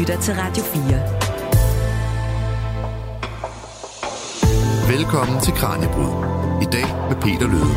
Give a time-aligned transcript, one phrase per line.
[0.00, 0.82] lytter til Radio 4.
[4.96, 6.12] Velkommen til Kranjebrud.
[6.62, 7.74] I dag med Peter Løde.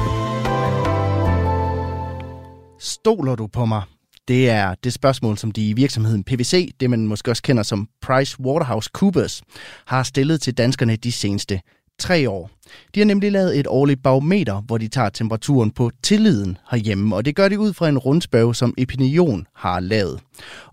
[2.79, 3.81] Stoler du på mig?
[4.27, 7.87] Det er det spørgsmål, som de i virksomheden PVC, det man måske også kender som
[8.01, 9.41] Price Waterhouse Coopers,
[9.87, 11.61] har stillet til danskerne de seneste
[12.03, 12.49] tre år.
[12.95, 17.25] De har nemlig lavet et årligt barometer, hvor de tager temperaturen på tilliden herhjemme, og
[17.25, 20.19] det gør de ud fra en rundspørg, som Epinion har lavet.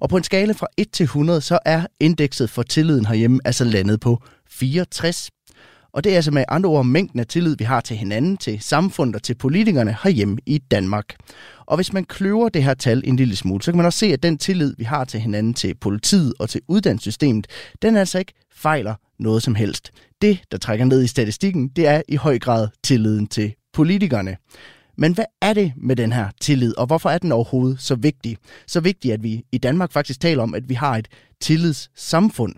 [0.00, 3.64] Og på en skala fra 1 til 100, så er indekset for tilliden herhjemme altså
[3.64, 5.30] landet på 64.
[5.92, 8.60] Og det er altså med andre ord mængden af tillid, vi har til hinanden, til
[8.60, 11.14] samfundet og til politikerne herhjemme i Danmark.
[11.66, 14.06] Og hvis man kløver det her tal en lille smule, så kan man også se,
[14.06, 17.46] at den tillid, vi har til hinanden, til politiet og til uddannelsessystemet,
[17.82, 19.90] den altså ikke fejler noget som helst.
[20.22, 24.36] Det, der trækker ned i statistikken, det er i høj grad tilliden til politikerne.
[24.98, 28.36] Men hvad er det med den her tillid, og hvorfor er den overhovedet så vigtig?
[28.66, 31.08] Så vigtig, at vi i Danmark faktisk taler om, at vi har et
[31.40, 32.54] tillidssamfund.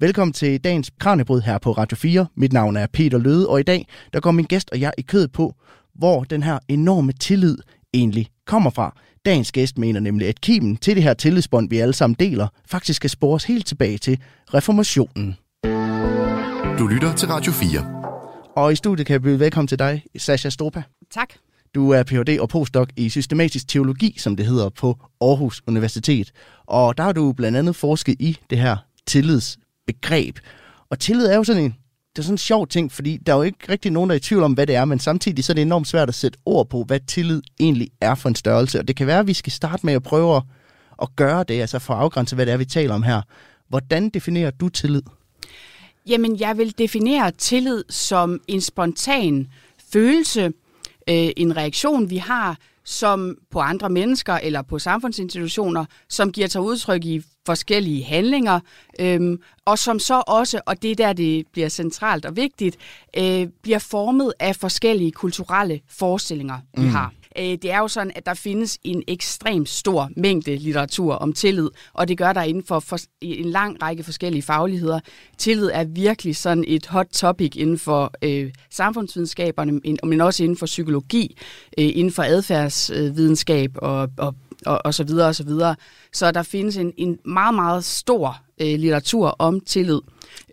[0.00, 2.26] Velkommen til dagens Kranjebrud her på Radio 4.
[2.34, 5.02] Mit navn er Peter Løde, og i dag der går min gæst og jeg i
[5.02, 5.54] kødet på,
[5.94, 7.58] hvor den her enorme tillid
[7.94, 8.96] egentlig kommer fra.
[9.24, 12.96] Dagens gæst mener nemlig, at kimen til det her tillidsbånd, vi alle sammen deler, faktisk
[12.96, 14.18] skal spores helt tilbage til
[14.54, 15.36] reformationen.
[16.78, 18.02] Du lytter til Radio 4.
[18.56, 20.82] Og i studiet kan jeg byde velkommen til dig, Sasha Stopa.
[21.10, 21.28] Tak.
[21.74, 22.38] Du er Ph.D.
[22.40, 26.32] og postdoc i systematisk teologi, som det hedder, på Aarhus Universitet.
[26.66, 30.38] Og der har du blandt andet forsket i det her tillidsbegreb.
[30.90, 31.74] Og tillid er jo sådan en,
[32.16, 34.18] det er sådan en sjov ting, fordi der er jo ikke rigtig nogen, der er
[34.18, 36.38] i tvivl om, hvad det er, men samtidig så er det enormt svært at sætte
[36.46, 38.78] ord på, hvad tillid egentlig er for en størrelse.
[38.78, 40.42] Og det kan være, at vi skal starte med at prøve at,
[41.02, 43.22] at gøre det, altså for at afgrænse, hvad det er, vi taler om her.
[43.68, 45.02] Hvordan definerer du tillid?
[46.06, 49.48] Jamen, jeg vil definere tillid som en spontan
[49.92, 50.44] følelse,
[51.08, 56.60] øh, en reaktion, vi har som på andre mennesker eller på samfundsinstitutioner, som giver sig
[56.60, 58.60] udtryk i forskellige handlinger,
[59.00, 62.76] øhm, og som så også, og det er der, det bliver centralt og vigtigt,
[63.16, 66.88] øh, bliver formet af forskellige kulturelle forestillinger, vi mm.
[66.88, 67.12] har.
[67.38, 71.70] Øh, det er jo sådan, at der findes en ekstremt stor mængde litteratur om tillid,
[71.92, 75.00] og det gør der inden for, for en lang række forskellige fagligheder.
[75.38, 80.66] Tillid er virkelig sådan et hot topic inden for øh, samfundsvidenskaberne, men også inden for
[80.66, 81.36] psykologi,
[81.78, 84.34] øh, inden for adfærdsvidenskab øh, og, og
[84.66, 85.76] og, og så videre og så videre.
[86.12, 90.00] Så der findes en, en meget, meget stor øh, litteratur om tillid.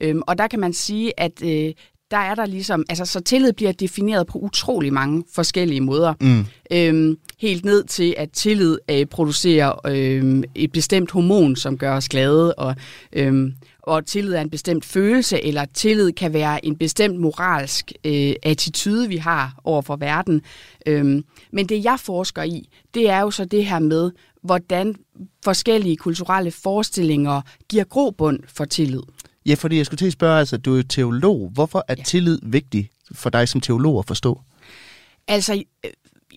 [0.02, 1.74] Øhm, og der kan man sige, at øh,
[2.12, 6.14] der er der ligesom, altså så tillid bliver defineret på utrolig mange forskellige måder.
[6.22, 6.46] Mm.
[6.72, 12.10] Øhm, helt ned til, at tillid øh, producerer øh, et bestemt hormon, som gør os
[12.10, 12.76] glade, og,
[13.14, 13.52] øh,
[13.84, 19.08] og tillid er en bestemt følelse, eller tillid kan være en bestemt moralsk øh, attitude,
[19.08, 20.42] vi har over for verden.
[20.86, 24.12] Øh, men det, jeg forsker i, det er jo så det her med,
[24.44, 24.96] hvordan
[25.44, 29.02] forskellige kulturelle forestillinger giver grobund for tillid.
[29.46, 31.50] Ja, fordi jeg skulle til at spørge, altså du er teolog.
[31.54, 32.04] Hvorfor er ja.
[32.04, 34.42] tillid vigtig for dig som teolog at forstå?
[35.28, 35.92] Altså, øh,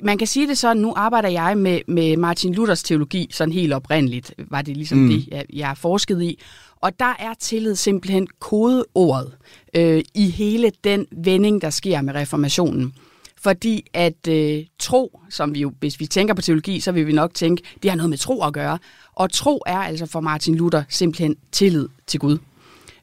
[0.04, 3.72] man kan sige det sådan, nu arbejder jeg med, med Martin Luthers teologi, sådan helt
[3.72, 5.08] oprindeligt var det ligesom mm.
[5.08, 6.38] det, jeg, jeg er forsket i.
[6.76, 9.32] Og der er tillid simpelthen kodeordet
[9.76, 12.94] øh, i hele den vending, der sker med reformationen.
[13.42, 17.12] Fordi at øh, tro, som vi jo, hvis vi tænker på teologi, så vil vi
[17.12, 18.78] nok tænke, det har noget med tro at gøre.
[19.12, 22.38] Og tro er altså for Martin Luther simpelthen tillid til Gud.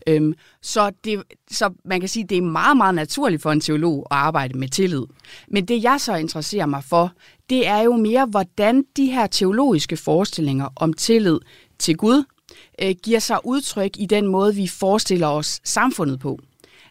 [0.09, 3.61] Øhm, så, det, så man kan sige, at det er meget, meget naturligt for en
[3.61, 5.03] teolog at arbejde med tillid.
[5.47, 7.11] Men det, jeg så interesserer mig for,
[7.49, 11.39] det er jo mere, hvordan de her teologiske forestillinger om tillid
[11.79, 12.23] til Gud
[12.81, 16.39] øh, giver sig udtryk i den måde, vi forestiller os samfundet på.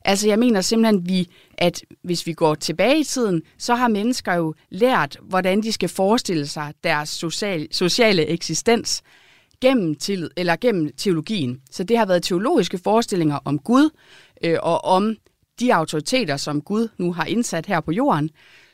[0.05, 4.35] Altså jeg mener simpelthen, vi, at hvis vi går tilbage i tiden, så har mennesker
[4.35, 9.03] jo lært, hvordan de skal forestille sig deres social, sociale eksistens
[9.61, 11.61] gennem, til, eller gennem teologien.
[11.71, 13.91] Så det har været teologiske forestillinger om Gud
[14.45, 15.17] øh, og om
[15.61, 18.31] de autoriteter, som Gud nu har indsat her på jorden,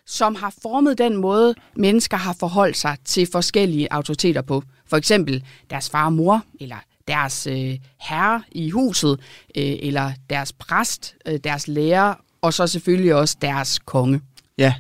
[0.07, 4.63] som har formet den måde, mennesker har forholdt sig til forskellige autoriteter på.
[4.87, 6.77] For eksempel deres far og mor, eller
[7.09, 9.21] deres øh, herre i huset,
[9.57, 14.21] øh, eller deres præst, øh, deres lærer, og så selvfølgelig også deres konge.
[14.59, 14.75] Ja,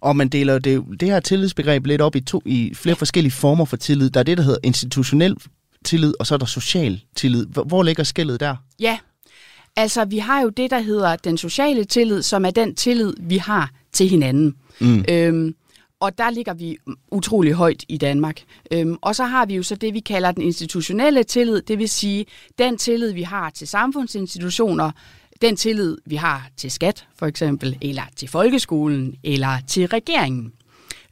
[0.00, 3.64] og man deler det, det her tillidsbegreb lidt op i, to, i flere forskellige former
[3.64, 4.10] for tillid.
[4.10, 5.36] Der er det, der hedder institutionel
[5.84, 7.46] tillid, og så er der social tillid.
[7.46, 8.56] Hvor ligger skældet der?
[8.80, 8.98] Ja,
[9.76, 13.36] altså vi har jo det, der hedder den sociale tillid, som er den tillid, vi
[13.36, 14.54] har til hinanden.
[14.80, 15.04] Mm.
[15.08, 15.54] Øhm,
[16.00, 16.76] og der ligger vi
[17.10, 18.42] utrolig højt i Danmark.
[18.72, 21.88] Øhm, og så har vi jo så det, vi kalder den institutionelle tillid, det vil
[21.88, 22.26] sige
[22.58, 24.90] den tillid, vi har til samfundsinstitutioner,
[25.42, 30.52] den tillid, vi har til skat for eksempel, eller til folkeskolen, eller til regeringen.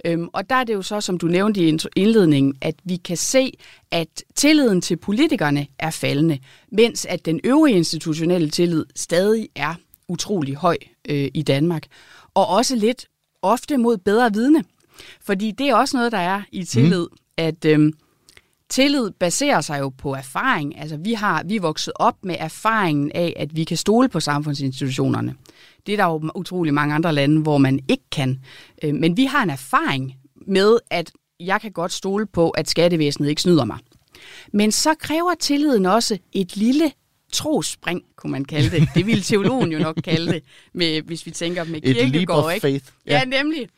[0.04, 3.16] Øhm, og der er det jo så, som du nævnte i indledningen, at vi kan
[3.16, 3.52] se,
[3.90, 6.38] at tilliden til politikerne er faldende,
[6.72, 9.74] mens at den øvrige institutionelle tillid stadig er
[10.08, 10.76] utrolig høj
[11.08, 11.82] øh, i Danmark.
[12.34, 13.06] Og også lidt
[13.42, 14.64] ofte mod bedre vidne.
[15.20, 17.16] Fordi det er også noget, der er i tillid, mm.
[17.36, 17.92] at øh,
[18.70, 20.78] tillid baserer sig jo på erfaring.
[20.78, 24.20] Altså vi har vi er vokset op med erfaringen af, at vi kan stole på
[24.20, 25.34] samfundsinstitutionerne.
[25.86, 28.40] Det er der jo utrolig mange andre lande, hvor man ikke kan.
[28.84, 30.14] Øh, men vi har en erfaring
[30.46, 33.78] med, at jeg kan godt stole på, at skattevæsenet ikke snyder mig.
[34.52, 36.92] Men så kræver tilliden også et lille
[37.32, 38.88] trospring, kunne man kalde det.
[38.94, 40.42] Det ville teologen jo nok kalde det,
[40.74, 42.52] med, hvis vi tænker med kirkegård.
[42.56, 42.84] Et faith.
[43.06, 43.18] Ja.
[43.18, 43.68] ja, nemlig.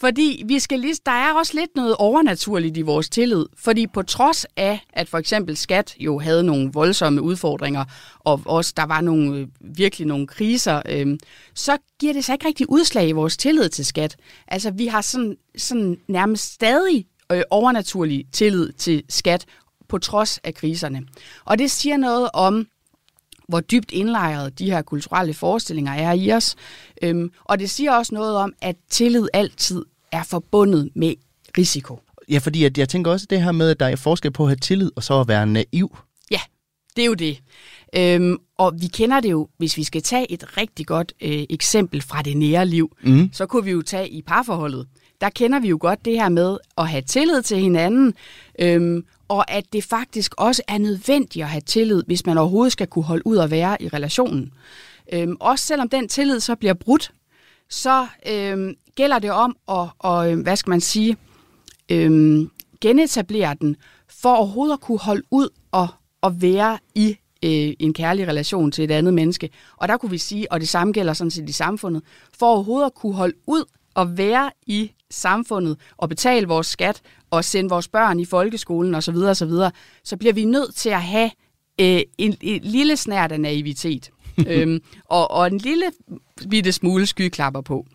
[0.00, 3.46] Fordi vi skal lige, der er også lidt noget overnaturligt i vores tillid.
[3.56, 7.84] Fordi på trods af, at for eksempel skat jo havde nogle voldsomme udfordringer,
[8.18, 11.18] og også der var nogle, øh, virkelig nogle kriser, øh,
[11.54, 14.16] så giver det sig ikke rigtig udslag i vores tillid til skat.
[14.48, 19.46] Altså vi har sådan, sådan nærmest stadig øh, overnaturlig tillid til skat,
[19.88, 21.02] på trods af kriserne.
[21.44, 22.66] Og det siger noget om,
[23.48, 26.56] hvor dybt indlejret de her kulturelle forestillinger er i os.
[27.02, 31.14] Øhm, og det siger også noget om, at tillid altid er forbundet med
[31.58, 32.00] risiko.
[32.28, 34.48] Ja, fordi at jeg tænker også det her med, at der er forskel på at
[34.48, 35.98] have tillid og så at være naiv.
[36.30, 36.40] Ja,
[36.96, 37.40] det er jo det.
[37.96, 42.02] Øhm, og vi kender det jo, hvis vi skal tage et rigtig godt øh, eksempel
[42.02, 43.30] fra det nære liv, mm.
[43.32, 44.86] så kunne vi jo tage i parforholdet.
[45.20, 48.14] Der kender vi jo godt det her med at have tillid til hinanden,
[48.58, 52.86] øhm, og at det faktisk også er nødvendigt at have tillid, hvis man overhovedet skal
[52.86, 54.52] kunne holde ud og være i relationen.
[55.12, 57.12] Øhm, også selvom den tillid så bliver brudt,
[57.68, 61.16] så øhm, gælder det om at, og, øhm, hvad skal man sige,
[61.88, 63.76] øhm, genetablere den,
[64.08, 65.88] for overhovedet at kunne holde ud og,
[66.20, 67.08] og være i
[67.44, 69.50] øh, en kærlig relation til et andet menneske.
[69.76, 72.02] Og der kunne vi sige, og det samme gælder sådan set i samfundet,
[72.38, 73.64] for overhovedet at kunne holde ud
[73.94, 79.14] og være i samfundet og betale vores skat og sende vores børn i folkeskolen osv.,
[79.34, 79.70] så, videre,
[80.04, 81.30] så bliver vi nødt til at have
[81.80, 84.10] øh, en, en lille snært af naivitet.
[84.46, 85.92] øhm, og, og en lille
[86.50, 87.86] bitte smule skyklapper på.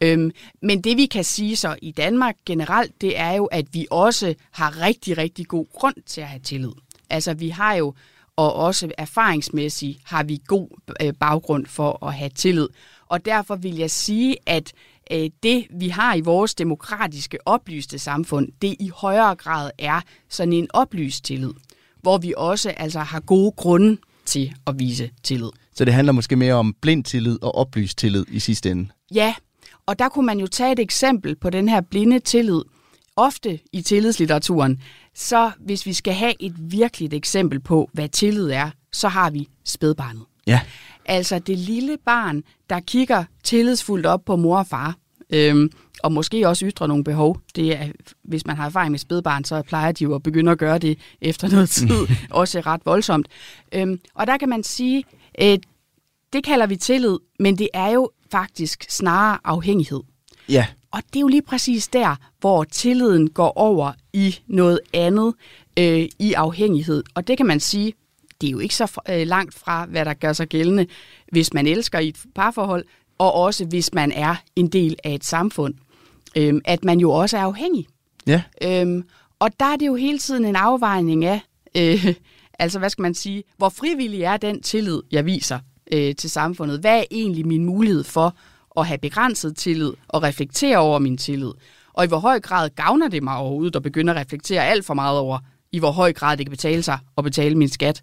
[0.00, 0.30] Øhm,
[0.62, 4.34] men det vi kan sige så i Danmark generelt, det er jo, at vi også
[4.50, 6.72] har rigtig, rigtig god grund til at have tillid.
[7.10, 7.94] Altså vi har jo,
[8.36, 10.68] og også erfaringsmæssigt har vi god
[11.02, 12.68] øh, baggrund for at have tillid.
[13.08, 14.72] Og derfor vil jeg sige, at
[15.12, 20.52] øh, det, vi har i vores demokratiske oplyste samfund, det i højere grad er sådan
[20.52, 21.52] en oplyst tillid,
[22.02, 25.50] hvor vi også altså har gode grunde til at vise tillid.
[25.74, 28.88] Så det handler måske mere om blind tillid og oplyst tillid i sidste ende?
[29.14, 29.34] Ja,
[29.86, 32.62] og der kunne man jo tage et eksempel på den her blinde tillid.
[33.16, 34.82] Ofte i tillidslitteraturen,
[35.14, 39.48] så hvis vi skal have et virkeligt eksempel på, hvad tillid er, så har vi
[39.64, 40.22] spædbarnet.
[40.46, 40.60] Ja.
[41.08, 44.96] Altså det lille barn, der kigger tillidsfuldt op på mor og far,
[45.30, 45.70] øhm,
[46.02, 47.40] og måske også ytrer nogle behov.
[47.56, 47.86] Det er,
[48.24, 50.98] hvis man har erfaring med spædbarn, så plejer de jo at begynde at gøre det
[51.20, 53.28] efter noget tid, også ret voldsomt.
[53.72, 55.04] Øhm, og der kan man sige,
[55.42, 55.58] øh,
[56.32, 60.00] det kalder vi tillid, men det er jo faktisk snarere afhængighed.
[60.48, 60.66] Ja.
[60.90, 65.34] Og det er jo lige præcis der, hvor tilliden går over i noget andet,
[65.78, 67.02] øh, i afhængighed.
[67.14, 67.92] Og det kan man sige,
[68.40, 70.86] det er jo ikke så øh, langt fra, hvad der gør sig gældende,
[71.32, 72.84] hvis man elsker i et parforhold,
[73.18, 75.74] og også hvis man er en del af et samfund.
[76.36, 77.86] Øhm, at man jo også er afhængig.
[78.26, 78.42] Ja.
[78.62, 79.04] Øhm,
[79.38, 81.40] og der er det jo hele tiden en afvejning af,
[81.76, 82.06] øh,
[82.58, 85.58] altså hvad skal man sige, hvor frivillig er den tillid, jeg viser
[85.92, 86.80] øh, til samfundet?
[86.80, 88.36] Hvad er egentlig min mulighed for
[88.76, 91.52] at have begrænset tillid og reflektere over min tillid?
[91.92, 94.94] Og i hvor høj grad gavner det mig overhovedet at begynde at reflektere alt for
[94.94, 95.38] meget over,
[95.72, 98.02] i hvor høj grad det kan betale sig at betale min skat?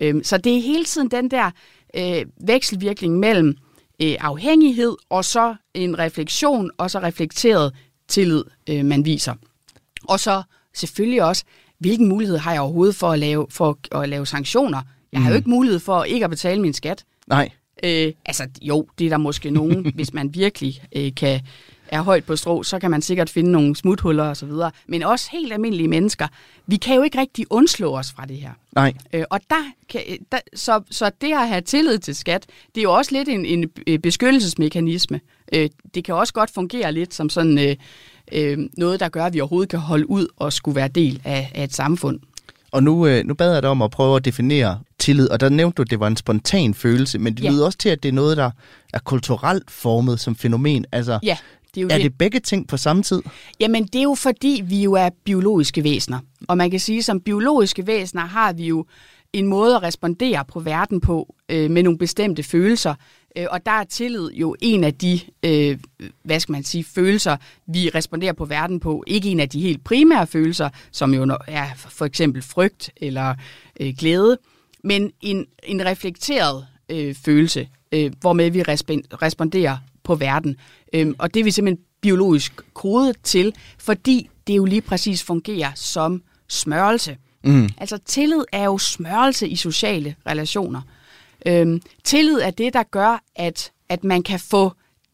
[0.00, 1.50] Øhm, så det er hele tiden den der
[1.96, 3.56] øh, vekselvirkning mellem
[4.02, 7.74] øh, afhængighed og så en refleksion og så reflekteret
[8.08, 9.34] tillid, øh, man viser.
[10.04, 10.42] Og så
[10.74, 11.44] selvfølgelig også,
[11.78, 14.82] hvilken mulighed har jeg overhovedet for at lave, for at lave sanktioner?
[15.12, 15.36] Jeg har jo mm.
[15.36, 17.04] ikke mulighed for ikke at betale min skat.
[17.26, 17.50] Nej.
[17.84, 21.40] Øh, altså jo, det er der måske nogen, hvis man virkelig øh, kan
[21.88, 24.70] er højt på strå, så kan man sikkert finde nogle smuthuller og så videre.
[24.86, 26.28] Men også helt almindelige mennesker,
[26.66, 28.50] vi kan jo ikke rigtig undslå os fra det her.
[28.72, 28.94] Nej.
[29.12, 30.00] Øh, og der kan,
[30.32, 33.70] der, så, så det at have tillid til skat, det er jo også lidt en,
[33.86, 35.20] en beskyttelsesmekanisme.
[35.52, 37.76] Øh, det kan også godt fungere lidt som sådan øh,
[38.32, 41.52] øh, noget, der gør, at vi overhovedet kan holde ud og skulle være del af,
[41.54, 42.20] af et samfund.
[42.70, 45.48] Og nu, øh, nu bad jeg dig om at prøve at definere tillid, og der
[45.48, 47.50] nævnte du, at det var en spontan følelse, men det ja.
[47.50, 48.50] lyder også til, at det er noget, der
[48.94, 50.84] er kulturelt formet som fænomen.
[50.92, 51.36] Altså, ja.
[51.76, 52.04] Det er jo er det.
[52.04, 53.22] det begge ting på samme tid?
[53.60, 56.18] Jamen, det er jo fordi, vi jo er biologiske væsener.
[56.48, 58.86] Og man kan sige, som biologiske væsener har vi jo
[59.32, 62.94] en måde at respondere på verden på øh, med nogle bestemte følelser,
[63.36, 65.78] Øh, og der er tillid jo en af de, øh,
[66.22, 69.04] hvad skal man sige, følelser, vi responderer på verden på.
[69.06, 73.34] Ikke en af de helt primære følelser, som jo er for eksempel frygt eller
[73.80, 74.38] øh, glæde,
[74.84, 78.62] men en, en reflekteret øh, følelse, øh, hvormed vi
[79.22, 79.76] responderer
[80.06, 80.56] på verden.
[80.92, 85.70] Øh, og det er vi simpelthen biologisk kodet til, fordi det jo lige præcis fungerer
[85.74, 87.16] som smørelse.
[87.44, 87.68] Mm.
[87.78, 90.80] Altså tillid er jo smørelse i sociale relationer.
[91.46, 94.72] Øhm, tillid er det, der gør, at, at man kan få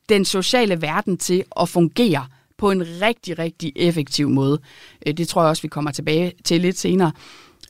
[0.09, 2.27] den sociale verden til at fungere
[2.59, 4.61] på en rigtig, rigtig effektiv måde.
[5.07, 7.13] Øh, det tror jeg også, vi kommer tilbage til lidt senere.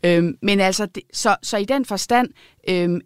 [0.04, 2.28] Øhm, men altså, det, så, så i den forstand
[2.68, 3.00] øhm,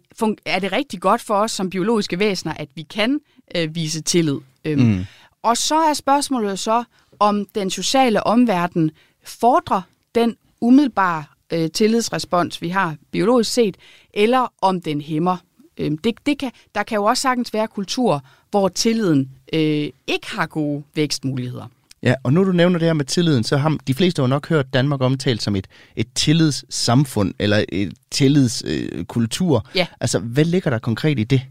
[0.45, 3.19] er det rigtig godt for os som biologiske væsener, at vi kan
[3.55, 4.37] øh, vise tillid.
[4.65, 5.05] Øhm, mm.
[5.43, 6.83] Og så er spørgsmålet så,
[7.19, 8.91] om den sociale omverden
[9.23, 9.81] fordrer
[10.15, 11.23] den umiddelbare
[11.53, 13.77] øh, tillidsrespons, vi har biologisk set,
[14.13, 15.37] eller om den hæmmer.
[15.77, 20.27] Øh, det, det kan, der kan jo også sagtens være kultur, hvor tilliden øh, ikke
[20.27, 21.67] har gode vækstmuligheder.
[22.03, 24.49] Ja, og nu du nævner det her med tilliden, så har de fleste jo nok
[24.49, 29.57] hørt Danmark omtalt som et, et tillidssamfund, eller et tillidskultur.
[29.57, 29.87] Øh, ja.
[29.99, 31.41] Altså, hvad ligger der konkret i det?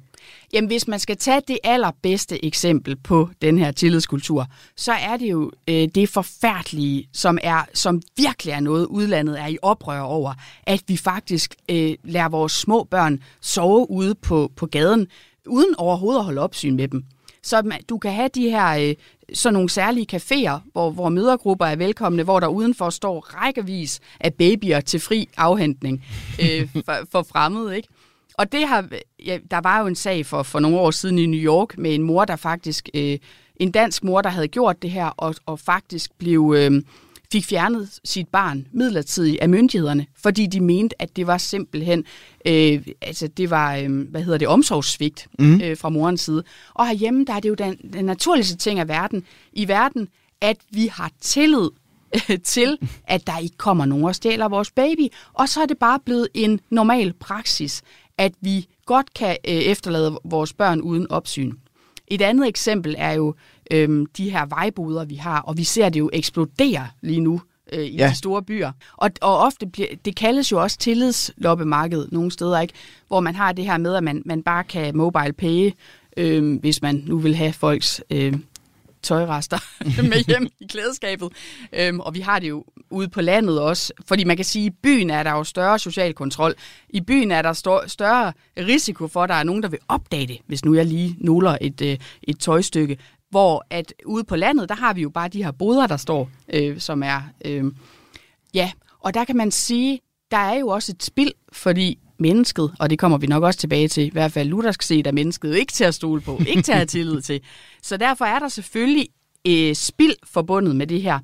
[0.56, 4.46] Jamen, hvis man skal tage det allerbedste eksempel på den her tillidskultur,
[4.76, 9.46] så er det jo øh, det forfærdelige, som, er, som virkelig er noget, udlandet er
[9.46, 14.66] i oprør over, at vi faktisk øh, lærer vores små børn sove ude på, på
[14.66, 15.06] gaden,
[15.46, 17.04] uden overhovedet at holde opsyn med dem.
[17.42, 18.94] Så du kan have de her øh,
[19.34, 24.34] sådan nogle særlige caféer, hvor, hvor mødergrupper er velkomne, hvor der udenfor står rækkevis af
[24.34, 26.04] babyer til fri afhentning
[26.42, 27.88] øh, for, for fremmede, ikke?
[28.38, 28.88] Og det har,
[29.24, 31.94] ja, der var jo en sag for, for nogle år siden i New York med
[31.94, 33.18] en mor, der faktisk, øh,
[33.56, 36.82] en dansk mor, der havde gjort det her, og, og faktisk blev, øh,
[37.32, 42.04] fik fjernet sit barn midlertidigt af myndighederne, fordi de mente, at det var simpelthen,
[42.46, 45.60] øh, altså det var, øh, hvad hedder det, omsorgssvigt mm.
[45.60, 46.44] øh, fra morens side.
[46.74, 50.08] Og herhjemme, der er det jo den, den naturligste ting af verden, i verden,
[50.40, 51.70] at vi har tillid
[52.44, 55.08] til, at der ikke kommer nogen og stjæler vores baby.
[55.32, 57.82] Og så er det bare blevet en normal praksis,
[58.18, 61.52] at vi godt kan øh, efterlade vores børn uden opsyn.
[62.08, 63.34] Et andet eksempel er jo
[63.70, 67.40] øh, de her vejboder, vi har, og vi ser det jo eksplodere lige nu
[67.72, 68.08] øh, i ja.
[68.08, 68.72] de store byer.
[68.96, 72.74] Og, og ofte bliver, det kaldes jo også tillidsloppemarked nogle steder, ikke?
[73.08, 75.70] hvor man har det her med, at man, man bare kan mobile pay,
[76.16, 78.34] øh, hvis man nu vil have folks øh,
[79.06, 79.58] tøjrester
[80.10, 81.32] med hjem i klædeskabet.
[81.72, 84.72] Øhm, og vi har det jo ude på landet også, fordi man kan sige, at
[84.72, 86.54] i byen er der jo større social kontrol.
[86.88, 87.52] I byen er der
[87.86, 91.16] større risiko for, at der er nogen, der vil opdage det, hvis nu jeg lige
[91.18, 92.98] nuller et, øh, et tøjstykke.
[93.30, 96.30] Hvor at ude på landet, der har vi jo bare de her boder, der står,
[96.52, 97.22] øh, som er...
[97.44, 97.64] Øh,
[98.54, 102.90] ja, og der kan man sige, der er jo også et spild, fordi mennesket, og
[102.90, 105.72] det kommer vi nok også tilbage til, i hvert fald luthersk set er mennesket ikke
[105.72, 107.40] til at stole på, ikke til at have tillid til.
[107.82, 109.08] Så derfor er der selvfølgelig
[109.48, 111.18] øh, spild forbundet med det her,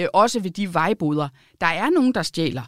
[0.00, 1.28] øh, også ved de vejboder.
[1.60, 2.62] Der er nogen, der stjæler,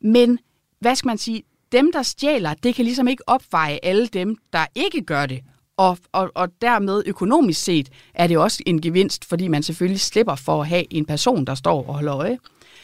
[0.00, 0.38] men
[0.80, 4.66] hvad skal man sige, dem, der stjæler, det kan ligesom ikke opveje alle dem, der
[4.74, 5.40] ikke gør det.
[5.76, 10.34] Og, og, og dermed økonomisk set er det også en gevinst, fordi man selvfølgelig slipper
[10.34, 12.38] for at have en person, der står og holder øje.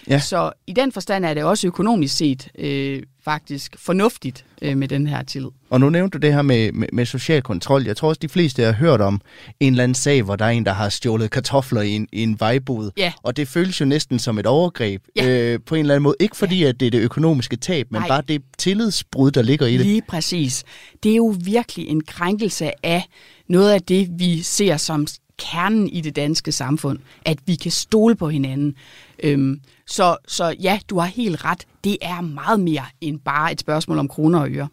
[0.09, 0.21] Ja.
[0.21, 5.07] Så i den forstand er det også økonomisk set øh, faktisk fornuftigt øh, med den
[5.07, 5.50] her tillid.
[5.71, 7.85] Og nu nævnte du det her med, med, med social kontrol.
[7.85, 9.21] Jeg tror også, de fleste har hørt om
[9.61, 12.23] en eller anden sag, hvor der er en, der har stjålet kartofler i en, i
[12.23, 12.91] en vejbod.
[12.97, 13.12] Ja.
[13.23, 15.29] Og det føles jo næsten som et overgreb ja.
[15.29, 16.17] øh, på en eller anden måde.
[16.21, 16.69] Ikke fordi, ja.
[16.69, 18.09] at det er det økonomiske tab, men Nej.
[18.09, 19.87] bare det tillidsbrud, der ligger i det.
[19.87, 20.65] Lige præcis.
[21.03, 23.05] Det er jo virkelig en krænkelse af
[23.49, 25.07] noget af det, vi ser som
[25.38, 28.75] kernen i det danske samfund, at vi kan stole på hinanden.
[29.22, 31.66] Øhm, så, så ja, du har helt ret.
[31.84, 34.68] Det er meget mere end bare et spørgsmål om kroner og øre.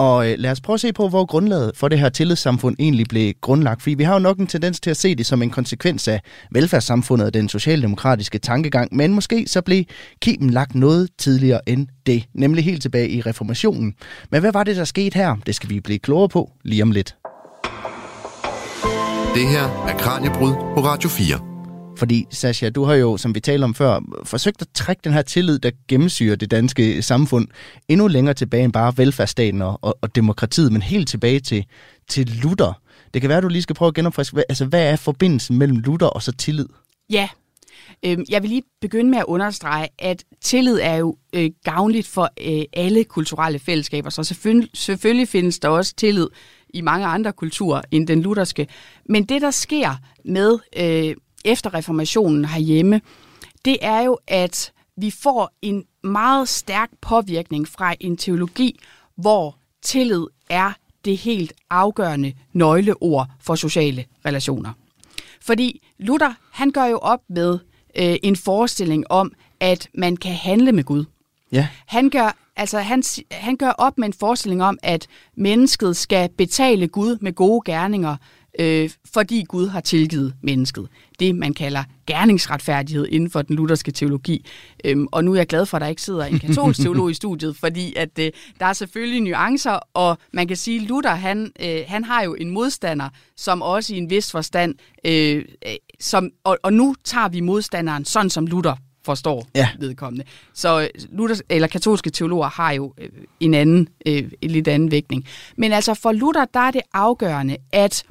[0.00, 3.06] Og øh, lad os prøve at se på, hvor grundlaget for det her tillidssamfund egentlig
[3.08, 3.82] blev grundlagt.
[3.82, 6.20] Fordi vi har jo nok en tendens til at se det som en konsekvens af
[6.50, 8.96] velfærdssamfundet og den socialdemokratiske tankegang.
[8.96, 9.84] Men måske så blev
[10.20, 13.94] kimen lagt noget tidligere end det, nemlig helt tilbage i reformationen.
[14.30, 15.36] Men hvad var det, der skete her?
[15.46, 17.16] Det skal vi blive klogere på lige om lidt.
[19.34, 21.49] Det her er Kranjebrud på Radio 4.
[22.00, 25.22] Fordi, Sasha, du har jo, som vi talte om før, forsøgt at trække den her
[25.22, 27.48] tillid, der gennemsyrer det danske samfund,
[27.88, 31.64] endnu længere tilbage end bare velfærdsstaten og, og, og demokratiet, men helt tilbage til,
[32.08, 32.80] til Luther.
[33.14, 35.78] Det kan være, at du lige skal prøve at genopfriske, altså hvad er forbindelsen mellem
[35.78, 36.66] Luther og så tillid?
[37.10, 37.28] Ja,
[38.04, 42.28] øhm, jeg vil lige begynde med at understrege, at tillid er jo øh, gavnligt for
[42.40, 46.26] øh, alle kulturelle fællesskaber, så selvfølgelig, selvfølgelig findes der også tillid
[46.74, 48.66] i mange andre kulturer end den lutherske.
[49.08, 53.00] Men det, der sker med øh, efter reformationen herhjemme,
[53.64, 58.80] det er jo, at vi får en meget stærk påvirkning fra en teologi,
[59.16, 60.72] hvor tillid er
[61.04, 64.72] det helt afgørende nøgleord for sociale relationer.
[65.40, 67.58] Fordi Luther, han gør jo op med
[67.96, 71.04] øh, en forestilling om, at man kan handle med Gud.
[71.52, 71.68] Ja.
[71.86, 75.06] Han gør, altså, han, han gør op med en forestilling om, at
[75.36, 78.16] mennesket skal betale Gud med gode gerninger,
[78.58, 80.88] øh, fordi Gud har tilgivet mennesket.
[81.20, 84.46] Det, man kalder gerningsretfærdighed inden for den lutherske teologi.
[84.84, 87.14] Øhm, og nu er jeg glad for, at der ikke sidder en katolsk teolog i
[87.14, 88.30] studiet, fordi at øh,
[88.60, 92.34] der er selvfølgelig nuancer, og man kan sige, at Luther, han, øh, han har jo
[92.34, 97.28] en modstander, som også i en vis forstand, øh, øh, som, og, og nu tager
[97.28, 99.68] vi modstanderen sådan, som Luther forstår Ja.
[99.78, 100.24] vedkommende.
[100.54, 103.08] Så øh, Luther, eller katolske teologer har jo øh,
[103.40, 105.24] en anden, øh, en lidt anden vægtning.
[105.56, 108.02] Men altså for Luther, der er det afgørende, at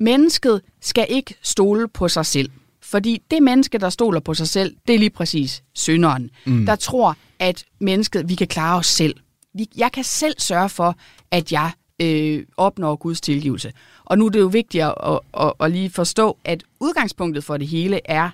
[0.00, 2.50] mennesket skal ikke stole på sig selv.
[2.82, 6.66] Fordi det menneske, der stoler på sig selv, det er lige præcis synderen, mm.
[6.66, 9.14] der tror, at mennesket, vi kan klare os selv.
[9.54, 10.96] Vi, jeg kan selv sørge for,
[11.30, 11.70] at jeg
[12.02, 13.72] øh, opnår Guds tilgivelse.
[14.04, 17.56] Og nu er det jo vigtigt at, at, at, at lige forstå, at udgangspunktet for
[17.56, 18.30] det hele er,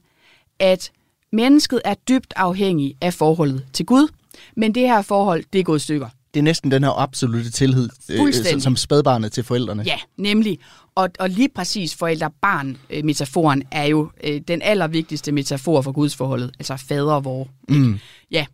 [0.58, 0.90] at
[1.32, 4.08] mennesket er dybt afhængig af forholdet til Gud,
[4.56, 6.08] men det her forhold, det er gået stykker.
[6.34, 8.62] Det er næsten den her absolute tillid, øh, Fuldstændig.
[8.62, 9.82] som spædbarnet til forældrene.
[9.86, 10.58] Ja, nemlig.
[10.94, 17.20] Og, og lige præcis forældre-barn-metaforen er jo øh, den allervigtigste metafor for gudsforholdet, altså fader
[17.20, 17.48] vor.
[17.68, 17.98] Mm.
[18.30, 18.46] Ja,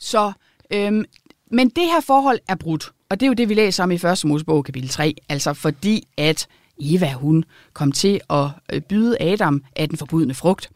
[0.00, 0.32] så,
[0.72, 1.04] øhm,
[1.50, 3.94] men det her forhold er brudt, og det er jo det, vi læser om i
[3.94, 4.24] 1.
[4.24, 6.46] Mosebog kapitel 3, altså fordi at
[6.80, 10.70] Eva, hun kom til at øh, byde Adam af den forbudne frugt.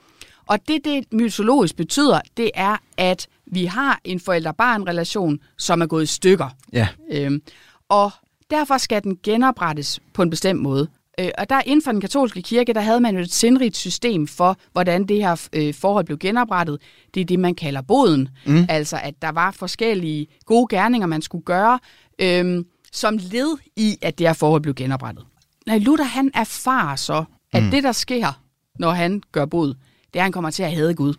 [0.46, 6.02] Og det, det mytologisk betyder, det er, at vi har en forældre-barn-relation, som er gået
[6.02, 6.48] i stykker.
[6.72, 6.88] Ja.
[7.12, 7.42] Øhm,
[7.88, 8.10] og
[8.50, 10.88] derfor skal den genoprettes på en bestemt måde.
[11.20, 14.26] Øh, og der inden for den katolske kirke, der havde man jo et sindrigt system
[14.26, 16.78] for, hvordan det her øh, forhold blev genoprettet.
[17.14, 18.28] Det er det, man kalder boden.
[18.46, 18.64] Mm.
[18.68, 21.78] Altså, at der var forskellige gode gerninger, man skulle gøre,
[22.18, 25.24] øh, som led i, at det her forhold blev genoprettet.
[25.66, 27.70] Når Luther, han erfarer så, at mm.
[27.70, 28.40] det, der sker,
[28.78, 29.74] når han gør bod, det
[30.14, 31.14] er, at han kommer til at hade Gud.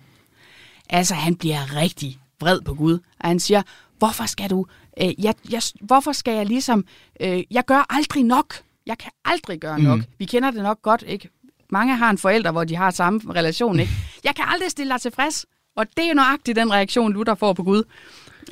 [0.92, 3.62] Altså, han bliver rigtig vred på Gud, og han siger,
[3.98, 4.66] hvorfor skal du,
[5.02, 6.86] øh, jeg, jeg, hvorfor skal jeg ligesom,
[7.20, 8.56] øh, jeg gør aldrig nok.
[8.86, 9.98] Jeg kan aldrig gøre nok.
[9.98, 10.06] Mm.
[10.18, 11.30] Vi kender det nok godt, ikke?
[11.70, 13.92] Mange har en forælder, hvor de har samme relation, ikke?
[14.24, 15.46] Jeg kan aldrig stille dig tilfreds.
[15.76, 17.84] Og det er jo nøjagtigt den reaktion, Luther får på Gud.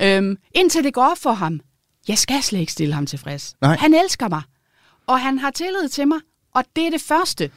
[0.02, 1.60] Øhm, indtil det går op for ham.
[2.08, 3.56] Jeg skal slet ikke stille ham tilfreds.
[3.60, 3.76] Nej.
[3.76, 4.42] Han elsker mig.
[5.06, 6.18] Og han har tillid til mig.
[6.54, 7.50] Og det er det første.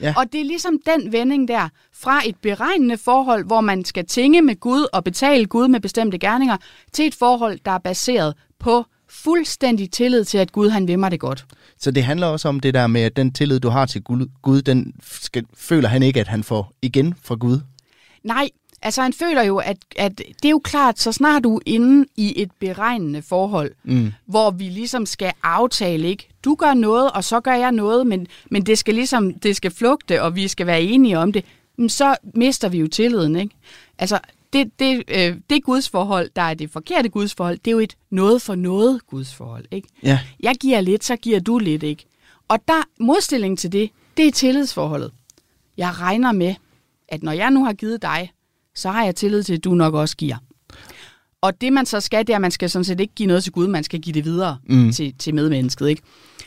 [0.00, 0.14] Ja.
[0.16, 4.42] Og det er ligesom den vending der, fra et beregnende forhold, hvor man skal tinge
[4.42, 6.56] med Gud og betale Gud med bestemte gerninger,
[6.92, 11.10] til et forhold, der er baseret på fuldstændig tillid til, at Gud han vil mig
[11.10, 11.46] det godt.
[11.78, 14.28] Så det handler også om det der med, at den tillid, du har til Gud,
[14.42, 17.60] Gud den skal, føler han ikke, at han får igen fra Gud.
[18.24, 18.48] Nej,
[18.82, 22.08] altså han føler jo, at, at det er jo klart, så snart du er inde
[22.16, 24.12] i et beregnende forhold, mm.
[24.26, 26.28] hvor vi ligesom skal aftale, ikke?
[26.44, 29.70] Du gør noget, og så gør jeg noget, men, men det skal ligesom, det skal
[29.70, 31.44] flugte, og vi skal være enige om det,
[31.88, 33.54] så mister vi jo tilliden, ikke?
[33.98, 34.18] Altså,
[34.52, 38.42] det, det, øh, det gudsforhold, der er det forkerte gudsforhold, det er jo et noget
[38.42, 39.88] for noget gudsforhold, ikke?
[40.02, 40.20] Ja.
[40.40, 42.04] Jeg giver lidt, så giver du lidt, ikke?
[42.48, 45.10] Og der modstilling til det, det er tillidsforholdet.
[45.76, 46.54] Jeg regner med,
[47.08, 48.32] at når jeg nu har givet dig,
[48.74, 50.36] så har jeg tillid til, at du nok også giver.
[51.40, 53.42] Og det man så skal, det er, at man skal sådan set ikke give noget
[53.42, 54.92] til Gud, man skal give det videre mm.
[54.92, 55.88] til, til medmennesket.
[55.88, 56.02] Ikke?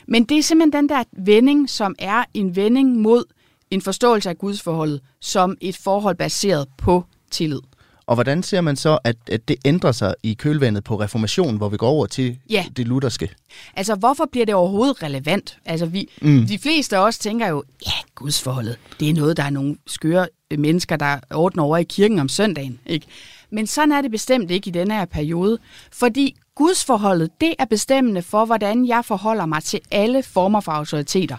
[0.07, 3.23] Men det er simpelthen den der vending, som er en vending mod
[3.71, 7.59] en forståelse af gudsforholdet, som et forhold baseret på tillid.
[8.05, 11.69] Og hvordan ser man så, at, at det ændrer sig i kølvandet på reformationen, hvor
[11.69, 12.65] vi går over til Ja.
[12.77, 13.29] det lutherske?
[13.75, 15.57] Altså, hvorfor bliver det overhovedet relevant?
[15.65, 16.45] Altså, vi, mm.
[16.47, 20.27] de fleste af os tænker jo, ja, gudsforholdet, det er noget, der er nogle skøre
[20.51, 22.79] øh, mennesker, der ordner over i kirken om søndagen.
[22.85, 23.05] Ikke?
[23.49, 25.57] Men sådan er det bestemt ikke i denne her periode,
[25.91, 31.37] fordi gudsforholdet, det er bestemmende for, hvordan jeg forholder mig til alle former for autoriteter.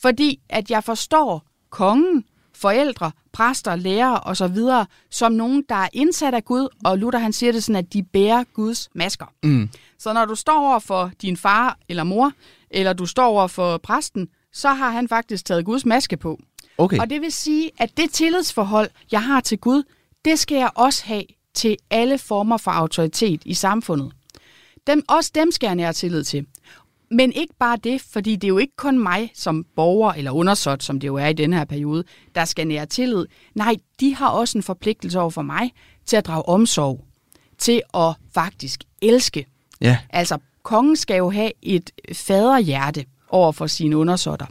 [0.00, 4.56] Fordi at jeg forstår kongen, forældre, præster, lærere osv.
[5.10, 8.02] som nogen, der er indsat af Gud, og Luther han siger det sådan, at de
[8.02, 9.26] bærer Guds masker.
[9.42, 9.70] Mm.
[9.98, 12.32] Så når du står over for din far eller mor,
[12.70, 16.40] eller du står over for præsten, så har han faktisk taget Guds maske på.
[16.78, 16.98] Okay.
[16.98, 19.82] Og det vil sige, at det tillidsforhold, jeg har til Gud,
[20.24, 24.12] det skal jeg også have til alle former for autoritet i samfundet.
[24.86, 26.46] Dem, også dem skal jeg nære tillid til.
[27.10, 30.82] Men ikke bare det, fordi det er jo ikke kun mig som borger eller undersåt,
[30.82, 33.26] som det jo er i den her periode, der skal nære tillid.
[33.54, 35.72] Nej, de har også en forpligtelse over for mig
[36.06, 37.04] til at drage omsorg,
[37.58, 39.46] til at faktisk elske.
[39.80, 39.98] Ja.
[40.10, 44.46] Altså, kongen skal jo have et faderhjerte over for sine undersåtter.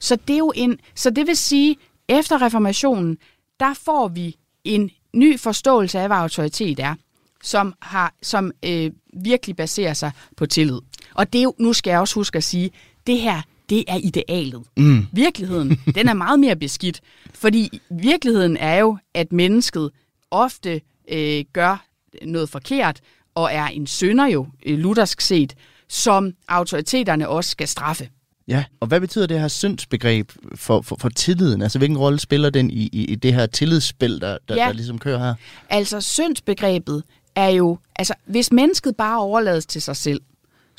[0.00, 1.76] Så det, er jo en, så det vil sige,
[2.08, 3.18] efter reformationen,
[3.60, 6.94] der får vi en ny forståelse af, hvad autoritet er,
[7.42, 10.80] som, har, som øh, virkelig baserer sig på tillid.
[11.14, 12.70] Og det er jo, nu skal jeg også huske at sige,
[13.06, 14.62] det her, det er idealet.
[14.76, 15.06] Mm.
[15.12, 17.00] Virkeligheden, den er meget mere beskidt.
[17.34, 19.90] Fordi virkeligheden er jo, at mennesket
[20.30, 21.84] ofte øh, gør
[22.22, 23.00] noget forkert,
[23.34, 25.54] og er en synder jo, øh, luthersk set,
[25.88, 28.08] som autoriteterne også skal straffe.
[28.48, 31.62] Ja, og hvad betyder det her syndsbegreb for, for, for tilliden?
[31.62, 34.66] Altså, hvilken rolle spiller den i, i, i det her tillidsspil, der, der, ja.
[34.66, 35.34] der ligesom kører her?
[35.68, 37.02] Altså, syndsbegrebet
[37.34, 40.20] er jo, altså, hvis mennesket bare overlades til sig selv,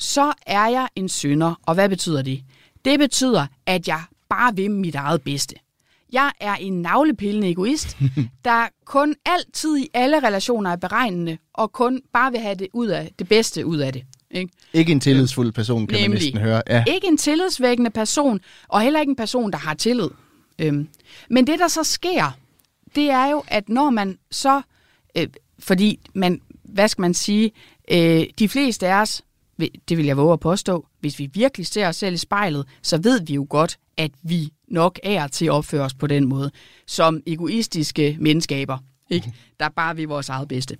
[0.02, 1.54] så er jeg en synder.
[1.66, 2.42] Og hvad betyder det?
[2.84, 5.54] Det betyder, at jeg bare vil mit eget bedste.
[6.12, 7.96] Jeg er en navlepillende egoist,
[8.44, 12.86] der kun altid i alle relationer er beregnende, og kun bare vil have det, ud
[12.86, 14.02] af, det bedste ud af det.
[14.30, 14.52] Ikke?
[14.72, 16.10] Ikke en tillidsfuld person, kan Nemlig.
[16.10, 16.62] man næsten høre.
[16.70, 16.84] Ja.
[16.86, 20.08] Ikke en tillidsvækkende person, og heller ikke en person, der har tillid.
[20.58, 20.88] Øhm.
[21.30, 22.38] Men det, der så sker,
[22.94, 24.62] det er jo, at når man så...
[25.16, 25.26] Øh,
[25.58, 27.52] fordi man, hvad skal man sige,
[27.90, 29.22] øh, de fleste af os,
[29.88, 32.98] det vil jeg våge at påstå, hvis vi virkelig ser os selv i spejlet, så
[32.98, 36.50] ved vi jo godt, at vi nok er til at opføre os på den måde,
[36.86, 38.78] som egoistiske menneskaber,
[39.10, 39.32] ikke?
[39.60, 40.76] der bare vil vores eget bedste.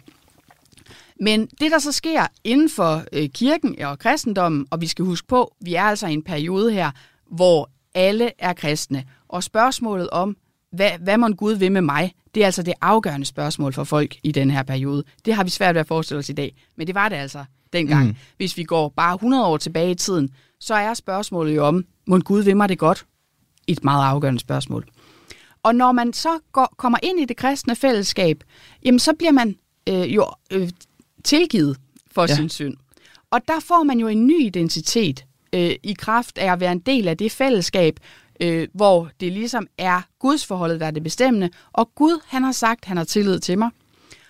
[1.20, 5.28] Men det, der så sker inden for øh, kirken og kristendommen, og vi skal huske
[5.28, 6.90] på, vi er altså i en periode her,
[7.30, 9.04] hvor alle er kristne.
[9.28, 10.36] Og spørgsmålet om,
[10.72, 14.16] hvad, hvad må Gud vil med mig, det er altså det afgørende spørgsmål for folk
[14.22, 15.04] i den her periode.
[15.24, 17.44] Det har vi svært ved at forestille os i dag, men det var det altså
[17.72, 18.06] dengang.
[18.06, 18.16] Mm.
[18.36, 20.30] Hvis vi går bare 100 år tilbage i tiden,
[20.60, 23.06] så er spørgsmålet jo om, må Gud vil mig det godt?
[23.66, 24.88] Et meget afgørende spørgsmål.
[25.62, 28.44] Og når man så går, kommer ind i det kristne fællesskab,
[28.84, 29.56] jamen så bliver man
[29.88, 30.70] øh, jo øh,
[31.24, 31.76] tilgivet
[32.10, 32.34] for ja.
[32.36, 32.76] sin synd.
[33.30, 36.78] Og der får man jo en ny identitet øh, i kraft af at være en
[36.78, 38.00] del af det fællesskab,
[38.40, 41.50] øh, hvor det ligesom er Guds forholdet, der er det bestemmende.
[41.72, 43.70] Og Gud, han har sagt, han har tillid til mig.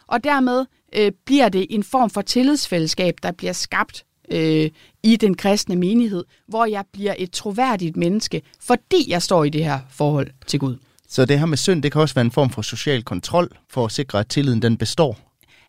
[0.07, 4.70] Og dermed øh, bliver det en form for tillidsfællesskab, der bliver skabt øh,
[5.02, 9.64] i den kristne menighed, hvor jeg bliver et troværdigt menneske, fordi jeg står i det
[9.64, 10.76] her forhold til Gud.
[11.09, 13.85] Så det her med synd, det kan også være en form for social kontrol, for
[13.85, 15.18] at sikre, at tilliden den består?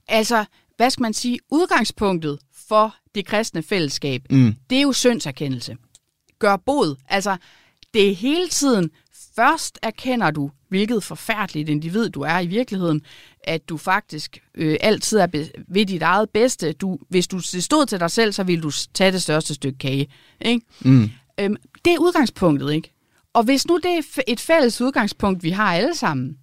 [0.08, 0.46] Altså,
[0.78, 4.56] hvad skal man sige, udgangspunktet for det kristne fællesskab, mm.
[4.70, 5.78] det er jo syndserkendelse.
[6.40, 6.96] Gør bod.
[7.10, 7.38] Altså,
[7.94, 8.90] det er hele tiden,
[9.36, 13.02] først erkender du, hvilket forfærdeligt individ du er i virkeligheden,
[13.44, 15.28] at du faktisk øh, altid er
[15.68, 16.74] ved dit eget bedste.
[16.74, 20.08] Du, hvis du stod til dig selv, så ville du tage det største stykke kage.
[20.42, 20.66] Ikke?
[20.82, 21.10] Mm.
[21.40, 22.94] Øhm, det er udgangspunktet, ikke?
[23.34, 26.38] Og hvis nu det er et fælles udgangspunkt, vi har alle sammen,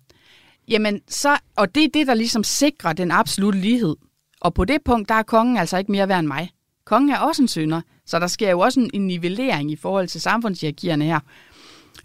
[0.69, 3.97] jamen så, og det er det, der ligesom sikrer den absolute lighed,
[4.41, 6.51] og på det punkt, der er kongen altså ikke mere værd end mig.
[6.85, 10.09] Kongen er også en synder, så der sker jo også en, en nivellering i forhold
[10.09, 11.21] til samfundshierarkierne her.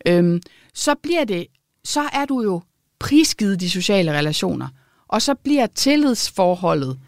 [0.07, 0.41] Øhm,
[0.73, 1.47] så bliver det,
[1.83, 2.61] så er du jo
[2.99, 4.67] prisgivet de sociale relationer,
[5.07, 6.99] og så bliver tillidsforholdet,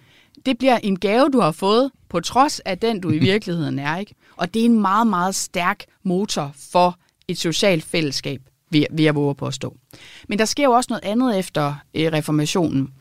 [0.45, 3.97] det bliver en gave, du har fået, på trods af den, du i virkeligheden er.
[3.97, 4.15] ikke.
[4.37, 9.35] Og det er en meget, meget stærk motor for et socialt fællesskab, vil, jeg våge
[9.35, 9.77] på at stå.
[10.29, 12.93] Men der sker jo også noget andet efter øh, reformationen.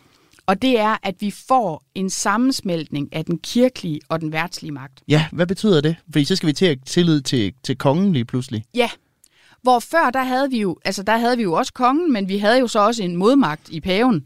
[0.46, 5.02] Og det er, at vi får en sammensmeltning af den kirkelige og den værtslige magt.
[5.09, 5.96] Ja, hvad betyder det?
[6.12, 8.64] Fordi så skal vi til at tillid til, til kongen lige pludselig.
[8.74, 8.90] Ja,
[9.62, 12.38] hvor før der havde vi jo, altså der havde vi jo også kongen, men vi
[12.38, 14.24] havde jo så også en modmagt i paven.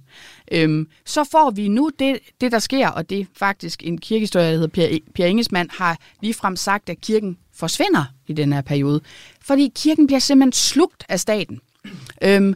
[0.51, 4.47] Øhm, så får vi nu det, det, der sker, og det er faktisk en kirkehistorie,
[4.47, 9.01] der hedder Per, per Ingesmann, har ligefrem sagt, at kirken forsvinder i den her periode.
[9.41, 11.61] Fordi kirken bliver simpelthen slugt af staten.
[12.23, 12.55] Øhm,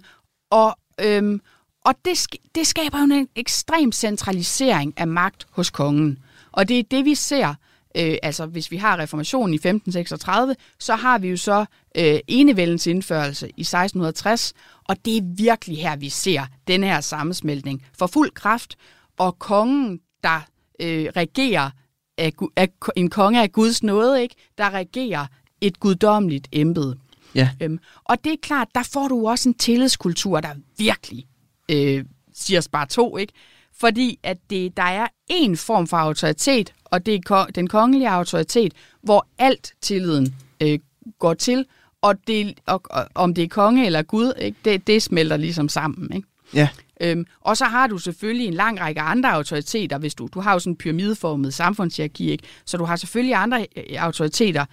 [0.51, 1.41] og, øhm,
[1.85, 6.19] og det, det skaber jo en ekstrem centralisering af magt hos kongen.
[6.53, 7.55] Og det er det, vi ser.
[7.97, 11.65] Øh, altså, hvis vi har reformationen i 1536, så har vi jo så
[11.97, 14.53] øh, enevældens indførelse i 1660,
[14.89, 18.77] og det er virkelig her, vi ser den her sammensmeltning for fuld kraft,
[19.19, 20.41] og kongen, der
[20.81, 21.71] øh, regerer,
[22.19, 24.35] af, af, en konge af Guds nåde, ikke?
[24.59, 25.27] der regerer
[25.61, 26.99] et guddommeligt embede.
[27.35, 27.51] Ja.
[27.61, 31.27] Øhm, og det er klart, der får du også en tillidskultur, der virkelig
[31.71, 32.05] øh,
[32.35, 33.33] siger bare to, ikke?
[33.81, 38.73] Fordi at det, der er en form for autoritet, og det er den kongelige autoritet,
[39.03, 40.79] hvor alt tilliden øh,
[41.19, 41.67] går til,
[42.03, 44.59] og, det, og, og om det er konge eller gud, ikke?
[44.65, 46.13] Det, det smelter ligesom sammen.
[46.15, 46.29] Ikke?
[46.55, 46.69] Ja.
[47.01, 50.53] Øhm, og så har du selvfølgelig en lang række andre autoriteter, hvis du, du har
[50.53, 52.45] jo sådan en pyramideformet samfundshierarki, ikke?
[52.65, 54.65] så du har selvfølgelig andre øh, autoriteter,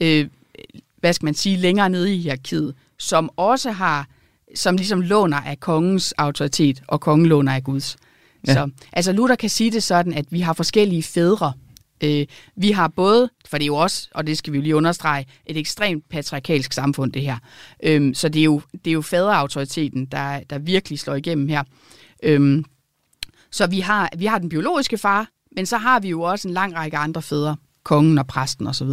[0.00, 0.28] øh,
[0.96, 4.06] hvad skal man sige, længere nede i hierarkiet, som også har
[4.54, 7.96] som ligesom låner af kongens autoritet, og kongen låner af Guds.
[8.46, 8.52] Ja.
[8.52, 11.52] Så, altså Luther kan sige det sådan, at vi har forskellige fædre.
[12.04, 14.76] Øh, vi har både, for det er jo også, og det skal vi jo lige
[14.76, 17.36] understrege, et ekstremt patriarkalsk samfund det her.
[17.84, 21.62] Øh, så det er jo, det er jo faderautoriteten, der, der virkelig slår igennem her.
[22.22, 22.64] Øh,
[23.50, 26.54] så vi har, vi har den biologiske far, men så har vi jo også en
[26.54, 27.56] lang række andre fædre.
[27.84, 28.88] kongen og præsten osv.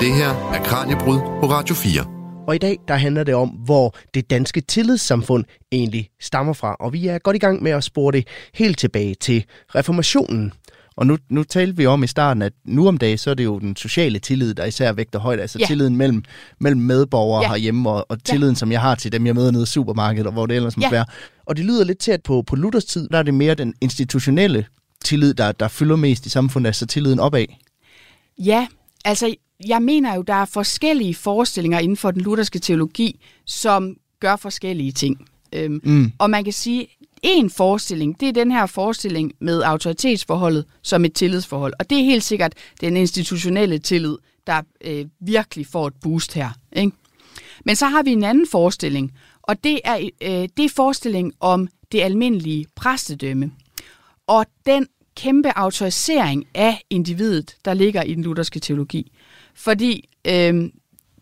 [0.00, 2.21] Det her er Kranjebrud på Radio 4.
[2.46, 6.76] Og i dag, der handler det om, hvor det danske tillidssamfund egentlig stammer fra.
[6.80, 10.52] Og vi er godt i gang med at spore det helt tilbage til reformationen.
[10.96, 13.44] Og nu, nu talte vi om i starten, at nu om dagen, så er det
[13.44, 15.40] jo den sociale tillid, der især vægter højt.
[15.40, 15.66] Altså Ja.
[15.66, 16.24] tilliden mellem,
[16.60, 17.48] mellem medborgere Ja.
[17.48, 20.32] herhjemme, og, og tilliden, som jeg har til dem, jeg møder nede i supermarkedet, og
[20.32, 20.90] hvor det ellers må Ja.
[20.90, 21.04] være.
[21.46, 23.74] Og det lyder lidt til, at på, på Luthers tid, der er det mere den
[23.80, 24.66] institutionelle
[25.04, 27.44] tillid, der, der fylder mest i samfundet, altså tilliden opad.
[28.38, 28.66] Ja,
[29.04, 29.34] altså
[29.66, 34.92] jeg mener jo, der er forskellige forestillinger inden for den lutherske teologi, som gør forskellige
[34.92, 35.28] ting.
[35.52, 36.12] Øhm, Mm.
[36.18, 36.88] Og man kan sige,
[37.22, 41.72] en forestilling, det er den her forestilling med autoritetsforholdet som et tillidsforhold.
[41.78, 46.50] Og det er helt sikkert den institutionelle tillid, der øh, virkelig får et boost her.
[46.72, 46.92] Ikke?
[47.64, 51.68] Men så har vi en anden forestilling, og det er, øh, det er forestilling om
[51.92, 53.52] det almindelige præstedømme.
[54.26, 59.12] Og den kæmpe autorisering af individet, der ligger i den lutherske teologi.
[59.54, 60.70] Fordi, øh,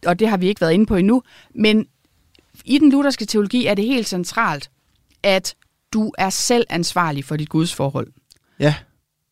[0.06, 1.22] og det har vi ikke været inde på endnu,
[1.54, 1.86] men
[2.64, 4.70] i den lutherske teologi er det helt centralt,
[5.22, 5.54] at
[5.92, 8.12] du er selv ansvarlig for dit gudsforhold.
[8.58, 8.74] Ja,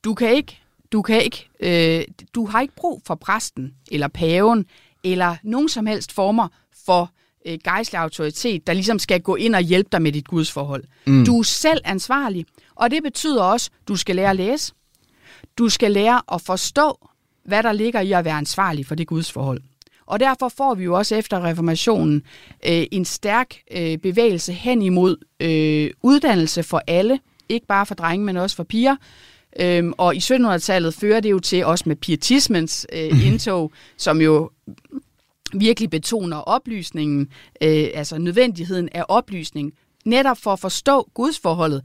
[0.05, 0.59] Du kan ikke,
[0.93, 4.67] du kan ikke, øh, du har ikke brug for præsten eller paven
[5.05, 6.49] eller nogen som helst former
[6.87, 7.11] for
[7.47, 10.85] øh, gejstlig autoritet, der ligesom skal gå ind og hjælpe dig med dit gudsforhold.
[11.07, 11.25] Mm.
[11.25, 14.73] Du er selv ansvarlig, og det betyder også, du skal lære at læse.
[15.59, 17.08] Du skal lære at forstå,
[17.49, 19.61] hvad der ligger i at være ansvarlig for det gudsforhold.
[20.07, 22.23] Og derfor får vi jo også efter reformationen
[22.67, 28.27] øh, en stærk øh, bevægelse hen imod øh, uddannelse for alle, ikke bare for drenge,
[28.27, 28.97] men også for piger.
[29.61, 34.51] Øhm, og i 1700-tallet fører det jo til også med pietismens øh, indtog, som jo
[35.53, 37.29] virkelig betoner oplysningen,
[37.63, 39.73] øh, altså nødvendigheden af oplysning,
[40.05, 41.83] netop for at forstå gudsforholdet.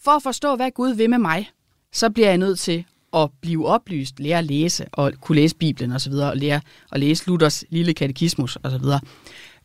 [0.00, 1.50] For at forstå, hvad Gud vil med mig,
[1.92, 5.92] så bliver jeg nødt til at blive oplyst, lære at læse og kunne læse Bibelen
[5.92, 6.60] osv., og lære
[6.92, 8.84] at læse Luthers lille katekismus osv.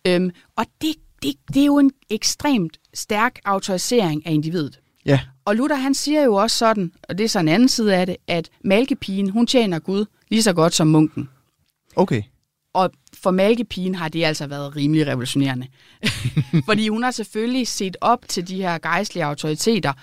[0.08, 4.80] Øhm, og det, det, det er jo en ekstremt stærk autorisering af individet.
[5.06, 7.95] ja, Og Luther han siger jo også sådan, og det er så en anden side
[7.95, 11.30] af det, at malkepigen, hun tjener Gud lige så godt som munken.
[11.95, 12.21] okay.
[12.73, 15.67] Og for malkepigen har det altså været rimelig revolutionerende.
[16.69, 19.93] Fordi hun har selvfølgelig set op til de her gejstlige autoriteter,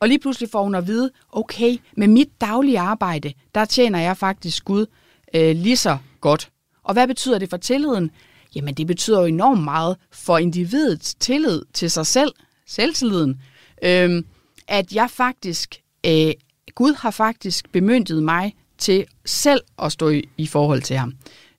[0.00, 4.16] og lige pludselig får hun at vide, okay, med mit daglige arbejde, der tjener jeg
[4.16, 4.86] faktisk Gud
[5.34, 6.50] øh, lige så godt.
[6.82, 8.10] Og hvad betyder det for tilliden?
[8.54, 12.32] Jamen det betyder jo enormt meget for individets tillid til sig selv,
[12.66, 13.40] selvtilliden.
[13.82, 14.22] øh,
[14.68, 16.32] at jeg faktisk, øh,
[16.74, 21.14] Gud har faktisk bemyndiget mig til selv at stå i, i forhold til ham.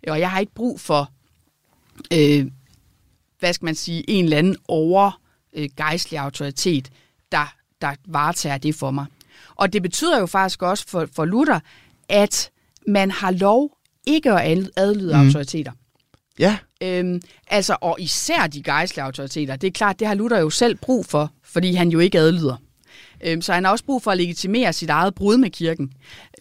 [0.08, 1.12] Og jeg har ikke brug for,
[2.13, 2.45] øh,
[3.39, 5.21] hvad skal man sige, en eller anden over
[5.54, 6.89] øh, gejstlig autoritet,
[7.82, 9.06] der, varetager det for mig.
[9.56, 11.60] Og det betyder jo faktisk også for, for Luther,
[12.10, 12.50] at
[12.88, 15.26] man har lov ikke at ad- adlyde mm.
[15.26, 15.72] autoriteter.
[16.40, 19.56] Ja, Øhm, altså, og især de gejstlige autoriteter.
[19.56, 22.56] Det er klart, det har Luther jo selv brug for, fordi han jo ikke adlyder.
[23.24, 25.92] Øhm, så han har også brug for at legitimere sit eget brud med kirken.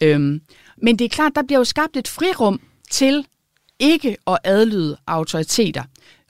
[0.01, 0.41] Øhm,
[0.77, 3.25] men det er klart, der bliver jo skabt et frirum til
[3.79, 5.83] ikke at adlyde autoriteter.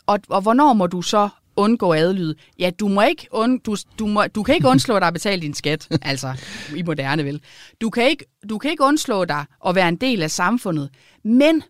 [0.06, 2.36] Og, og hvornår må du så undgå adlyde?
[2.60, 5.42] Ja, du må ikke und, du, du, må, du kan ikke undslå dig at betale
[5.42, 6.34] din skat, altså
[6.76, 7.42] i moderne vel.
[7.82, 10.90] Du kan, ikke, du kan ikke undslå dig at være en del af samfundet,
[11.24, 11.64] men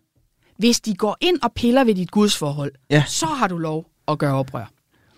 [0.58, 3.04] hvis de går ind og piller ved dit gudsforhold, Ja.
[3.06, 4.70] så har du lov at gøre oprør.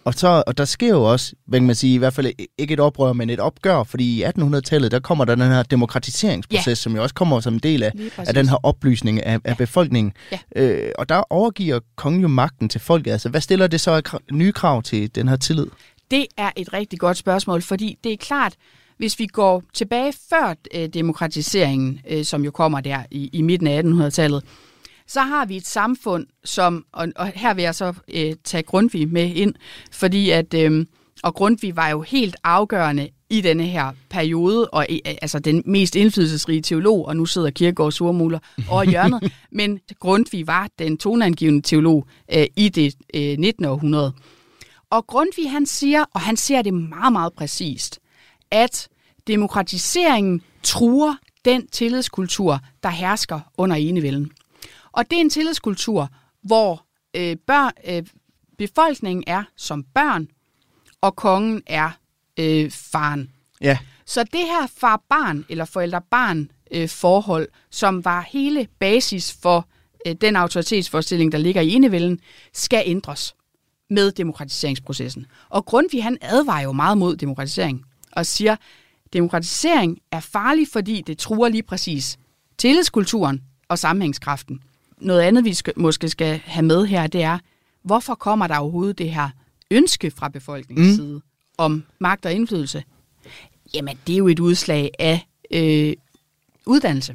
[0.05, 2.27] Og, så, og der sker jo også, hvad kan man sige, i hvert fald
[2.59, 6.67] ikke et oprør, men et opgør, fordi i 1800-tallet, der kommer der den her demokratiseringsproces,
[6.67, 6.75] Ja.
[6.75, 10.13] som jo også kommer som en del af, af den her oplysning af, af befolkningen.
[10.33, 10.39] Ja.
[10.57, 13.11] Øh, og der overgiver kongen jo magten til folket.
[13.13, 15.67] Altså, hvad stiller det så af nye krav til den her tillid?
[16.11, 18.55] Det er et rigtig godt spørgsmål, fordi det er klart,
[18.99, 23.67] hvis vi går tilbage før øh, demokratiseringen, øh, som jo kommer der i, i midten
[23.67, 24.43] af 1800-tallet,
[25.11, 29.09] så har vi et samfund, som, og, og her vil jeg så øh, tage Grundtvig
[29.09, 29.55] med ind,
[29.93, 30.87] fordi at, øh,
[31.23, 34.87] og Grundtvig var jo helt afgørende i denne her periode, og
[35.23, 38.39] altså den mest indflydelsesrige teolog, og nu sidder Kierkegaard surmuler
[38.71, 43.65] over hjørnet, men Grundtvig var den toneangivende teolog øh, i det øh, 19.
[43.65, 44.13] århundrede.
[44.91, 48.01] Og Grundtvig han siger, og han siger det meget, meget præcist,
[48.51, 48.89] at
[49.27, 54.31] demokratiseringen truer den tillidskultur, der hersker under enevælden.
[54.93, 56.09] Og det er en tillidskultur,
[56.43, 56.85] hvor
[57.17, 58.03] øh, børn, øh,
[58.59, 60.29] befolkningen er som børn,
[61.01, 61.91] og kongen er
[62.39, 63.31] øh, faren.
[63.61, 69.69] Ja, Så det her far-barn eller forældre-barn øh, forhold, som var hele basis for
[70.07, 72.21] øh, den autoritetsforestilling, der ligger i enevælden,
[72.53, 73.35] skal ændres
[73.91, 75.27] med demokratiseringsprocessen.
[75.49, 78.57] Og Grundtvig han advarer jo meget mod demokratisering og siger,
[79.13, 82.19] demokratisering er farlig, fordi det truer lige præcis
[82.59, 84.61] tillidskulturen og sammenhængskraften.
[85.01, 87.39] Noget andet, vi skal, måske skal have med her, det er,
[87.83, 89.29] hvorfor kommer der overhovedet det her
[89.71, 90.95] ønske fra befolkningens mm.
[90.95, 91.21] side
[91.59, 92.85] om magt og indflydelse?
[93.75, 95.93] Jamen, det er jo et udslag af øh,
[96.67, 97.15] uddannelse.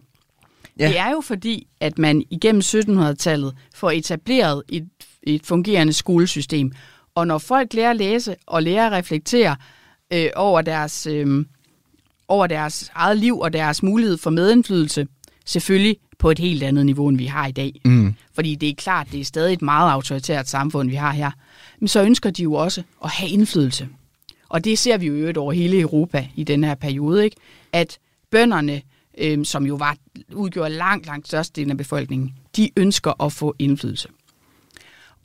[0.80, 0.88] Ja.
[0.88, 4.90] Det er jo fordi, at man igennem 1700-tallet får etableret et,
[5.24, 6.72] et fungerende skolesystem.
[7.16, 9.56] Og når folk lærer at læse og lærer at reflektere
[10.14, 11.46] øh, over, deres, øh,
[12.28, 15.08] over deres eget liv og deres mulighed for medindflydelse,
[15.46, 17.82] selvfølgelig på et helt andet niveau, end vi har i dag.
[17.86, 18.16] Mm.
[18.34, 21.32] Fordi det er klart, det er stadig et meget autoritært samfund, vi har her.
[21.80, 23.88] Men så ønsker de jo også at have indflydelse.
[24.50, 27.36] Og det ser vi jo øvrigt over hele Europa i den her periode, ikke?
[27.72, 27.98] at
[28.32, 28.82] bønderne,
[29.18, 29.98] øh, som jo var
[30.34, 34.10] udgjorde langt, langt størstedelen af befolkningen, de ønsker at få indflydelse.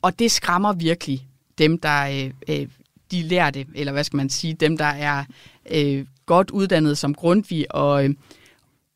[0.01, 1.27] Og det skræmmer virkelig
[1.57, 2.67] dem, der øh, øh,
[3.11, 5.25] de lærte, eller hvad skal man sige, dem, der er
[5.71, 8.15] øh, godt uddannet som Grundtvig, og, øh,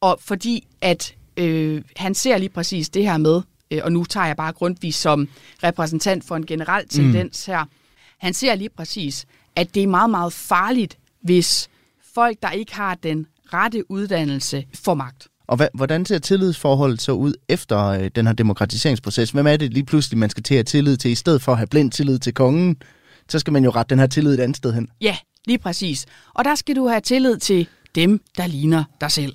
[0.01, 4.25] og fordi at øh, han ser lige præcis det her med, øh, og nu tager
[4.25, 5.27] jeg bare Grundtvig som
[5.63, 6.89] repræsentant for en generel mm.
[6.89, 7.51] tendens mm.
[7.51, 7.65] her,
[8.17, 11.69] han ser lige præcis, at det er meget, meget farligt, hvis
[12.13, 15.27] folk, der ikke har den rette uddannelse, får magt.
[15.47, 19.31] Og hvad, hvordan ser tillidsforholdet så ud efter øh, den her demokratiseringsproces?
[19.31, 21.57] Hvem er det lige pludselig, man skal til at tillid til, i stedet for at
[21.57, 22.77] have blind tillid til kongen?
[23.29, 24.89] Så skal man jo rette den her tillid et andet sted hen.
[25.01, 26.05] Ja, lige præcis.
[26.33, 29.33] Og der skal du have tillid til dem, der ligner dig selv.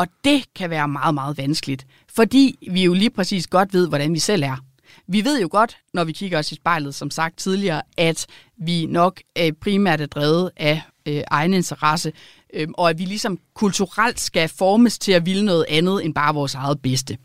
[0.00, 4.14] Og det kan være meget, meget vanskeligt, fordi vi jo lige præcis godt ved, hvordan
[4.14, 4.64] vi selv er.
[5.06, 8.26] Vi ved jo godt, når vi kigger os i spejlet, som sagt tidligere, at
[8.58, 12.12] vi nok er primært er drevet af øh, egen interesse,
[12.54, 16.34] øh, og at vi ligesom kulturelt skal formes til at ville noget andet end bare
[16.34, 17.18] vores eget bedste.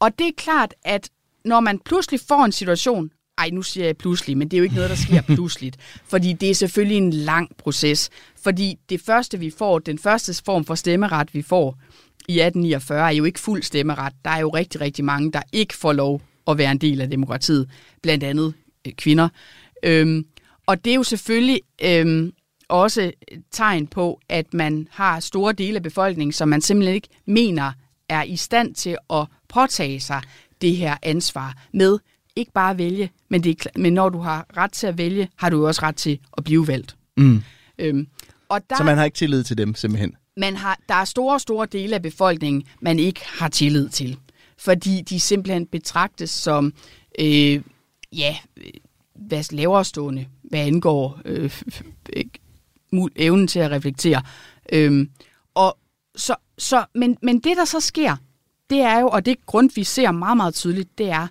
[0.00, 1.10] Og det er klart, at
[1.44, 4.64] når man pludselig får en situation, ej, nu siger jeg pludselig, men det er jo
[4.64, 8.10] ikke noget, der sker pludseligt, fordi det er selvfølgelig en lang proces.
[8.42, 11.78] Fordi det første, vi får, den første form for stemmeret, vi får
[12.28, 14.12] i 1849, er jo ikke fuld stemmeret.
[14.24, 17.10] Der er jo rigtig, rigtig mange, der ikke får lov at være en del af
[17.10, 17.70] demokratiet,
[18.02, 18.54] blandt andet
[18.86, 19.28] øh, kvinder.
[19.82, 20.26] Øhm,
[20.66, 22.32] og det er jo selvfølgelig øhm,
[22.68, 23.12] også
[23.50, 27.72] tegn på, at man har store dele af befolkningen, som man simpelthen ikke mener
[28.08, 30.22] er i stand til at påtage sig
[30.60, 31.98] det her ansvar med
[32.36, 35.28] ikke bare at vælge, men, det er, men når du har ret til at vælge,
[35.36, 36.96] har du også ret til at blive valgt.
[37.16, 37.42] Mm.
[37.78, 38.06] Øhm,
[38.48, 40.14] og der, Så man har ikke tillid til dem simpelthen?
[40.36, 44.18] Man har, der er store, store dele af befolkningen, man ikke har tillid til.
[44.58, 46.72] Fordi de simpelthen betragtes som,
[47.18, 47.62] øh,
[48.12, 48.70] ja, øh,
[49.14, 51.60] hvad lavere stående, hvad angår øh,
[53.16, 54.22] evnen til at reflektere.
[54.72, 55.10] Øhm,
[55.54, 55.78] og
[56.16, 58.16] så, så, men, men det, der så sker,
[58.70, 61.28] det er jo, og det grund, vi ser meget, meget tydeligt, det er,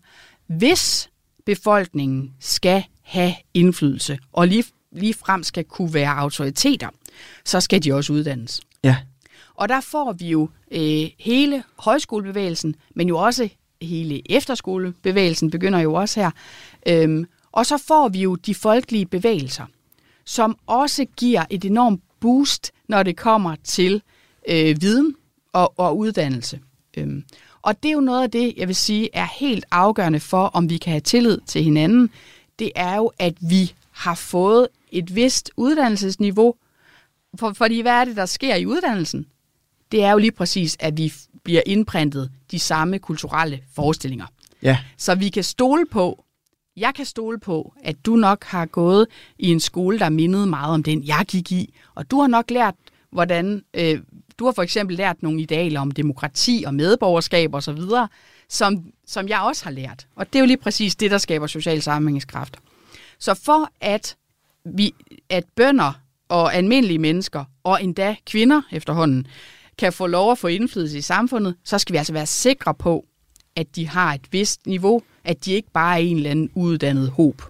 [0.47, 1.09] hvis
[1.45, 6.89] befolkningen skal have indflydelse, og lige, lige frem skal kunne være autoriteter,
[7.45, 8.61] så skal de også uddannes.
[8.83, 8.97] Ja.
[9.55, 13.49] Og der får vi jo øh, hele højskolebevægelsen, men jo også
[13.81, 16.31] hele efterskolebevægelsen begynder jo også her.
[16.87, 19.65] Øhm, og så får vi jo de folkelige bevægelser
[20.25, 24.01] som også giver et enormt boost, når det kommer til
[24.49, 25.15] øh, viden
[25.53, 26.59] og, og uddannelse.
[26.97, 27.23] Øhm,
[27.61, 30.69] og det er jo noget af det, jeg vil sige, er helt afgørende for, om
[30.69, 32.09] vi kan have tillid til hinanden.
[32.59, 36.55] Det er jo, at vi har fået et vist uddannelsesniveau.
[37.39, 39.25] For, fordi hvad er det, der sker i uddannelsen?
[39.91, 44.25] Det er jo lige præcis, at vi bliver indprintet de samme kulturelle forestillinger.
[44.61, 44.77] Ja.
[44.97, 46.25] Så vi kan stole på,
[46.77, 49.07] jeg kan stole på, at du nok har gået
[49.39, 51.73] i en skole, der mindede meget om den, jeg gik i.
[51.95, 52.75] Og du har nok lært,
[53.11, 53.63] hvordan...
[53.73, 53.99] Øh,
[54.39, 57.79] du har for eksempel lært nogle idealer om demokrati og medborgerskab osv.,
[58.49, 60.07] som, som jeg også har lært.
[60.15, 62.57] Og det er jo lige præcis det, der skaber social sammenhængskraft.
[63.19, 64.17] Så for at,
[64.65, 64.93] vi,
[65.29, 65.93] at bønder
[66.29, 69.27] og almindelige mennesker, og endda kvinder efterhånden,
[69.79, 73.05] kan få lov at få indflydelse i samfundet, så skal vi altså være sikre på,
[73.55, 77.09] at de har et vist niveau, at de ikke bare er en eller anden uddannet
[77.09, 77.41] håb.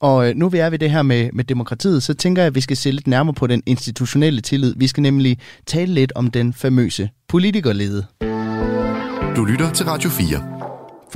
[0.00, 2.54] Og øh, nu vi er ved det her med, med demokratiet, så tænker jeg, at
[2.54, 4.74] vi skal se lidt nærmere på den institutionelle tillid.
[4.76, 8.06] Vi skal nemlig tale lidt om den famøse politikerlede.
[9.36, 10.55] Du lytter til Radio 4.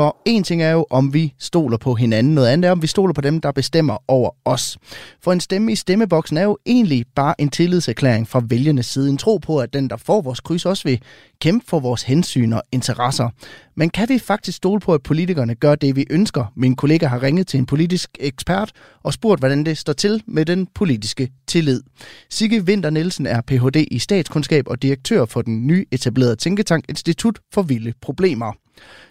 [0.01, 2.35] For en ting er jo, om vi stoler på hinanden.
[2.35, 4.79] Noget andet er, om vi stoler på dem, der bestemmer over os.
[5.23, 9.11] For en stemme i stemmeboksen er jo egentlig bare en tillidserklæring fra vælgernes side.
[9.11, 11.01] En tro på, at den, der får vores kryds, også vil
[11.41, 13.29] kæmpe for vores hensyn og interesser.
[13.75, 16.53] Men kan vi faktisk stole på, at politikerne gør det, vi ønsker?
[16.57, 18.73] Min kollega har ringet til en politisk ekspert
[19.03, 21.83] og spurgt, hvordan det står til med den politiske tillid.
[22.31, 23.87] Sigge Winter Nielsen er Ph.D.
[23.91, 28.53] i statskundskab og direktør for den nye etablerede tænketank Institut for Vilde Problemer.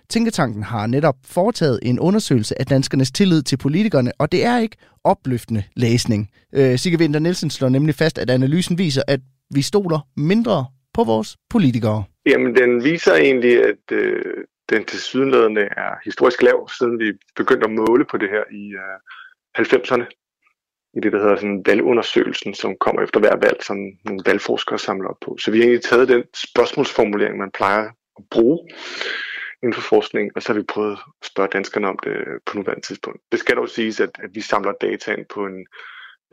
[0.09, 4.77] Tænketanken har netop foretaget en undersøgelse af danskernes tillid til politikerne, og det er ikke
[5.03, 6.29] opløftende læsning.
[6.55, 9.19] Øh, Sigge Winter Nielsen slår nemlig fast, at analysen viser, at
[9.55, 12.03] vi stoler mindre på vores politikere?
[12.25, 14.23] Jamen, den viser egentlig, at øh,
[14.69, 18.97] den tilsyneladende er historisk lav, siden vi begyndte at måle på det her i øh,
[19.59, 20.05] 90'erne.
[20.93, 25.09] I det, der hedder sådan valgundersøgelsen, som kommer efter hver valg, som nogle valgforskere samler
[25.09, 25.37] op på.
[25.39, 27.83] Så vi har egentlig taget den spørgsmålsformulering, man plejer
[28.17, 28.59] at bruge
[29.63, 32.87] inden for forskning, og så har vi prøvet at spørge danskerne om det på nuværende
[32.87, 33.21] tidspunkt.
[33.31, 35.67] Det skal dog siges, at, at vi samler data ind på en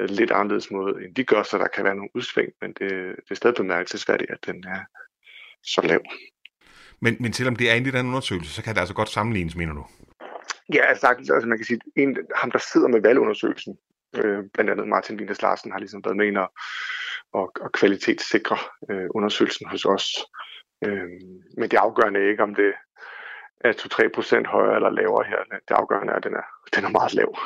[0.00, 2.90] øh, lidt anderledes måde, end de gør, så der kan være nogle udsving, men det,
[3.16, 4.80] det er stadig bemærkelsesværdigt, at den er
[5.62, 6.00] så lav.
[7.00, 9.56] Men, men selvom det er en lidt anden undersøgelse, så kan det altså godt sammenlignes,
[9.56, 9.86] mener du?
[10.72, 11.30] Ja, sagtens.
[11.30, 13.78] Altså man kan sige, en, ham der sidder med valgundersøgelsen,
[14.16, 16.52] øh, blandt andet Martin Winters Larsen, har ligesom været med ind og,
[17.32, 18.58] og, og kvalitetssikre
[18.90, 20.06] øh, undersøgelsen hos os.
[20.84, 21.08] Øh,
[21.58, 22.72] men det afgørende er ikke, om det
[23.60, 25.40] er 2-3% højere eller lavere her.
[25.68, 27.38] Det afgørende er, at den er, den er meget lav.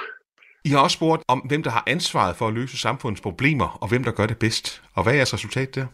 [0.64, 3.88] I har også spurgt om, hvem der har ansvaret for at løse samfundets problemer, og
[3.88, 4.82] hvem der gør det bedst.
[4.94, 5.86] Og hvad er jeres resultat der?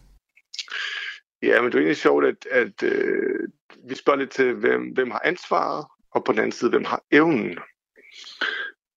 [1.43, 3.49] Ja, men det er egentlig sjovt, at, at øh,
[3.89, 7.03] vi spørger lidt til, hvem, hvem har ansvaret, og på den anden side, hvem har
[7.13, 7.59] evnen.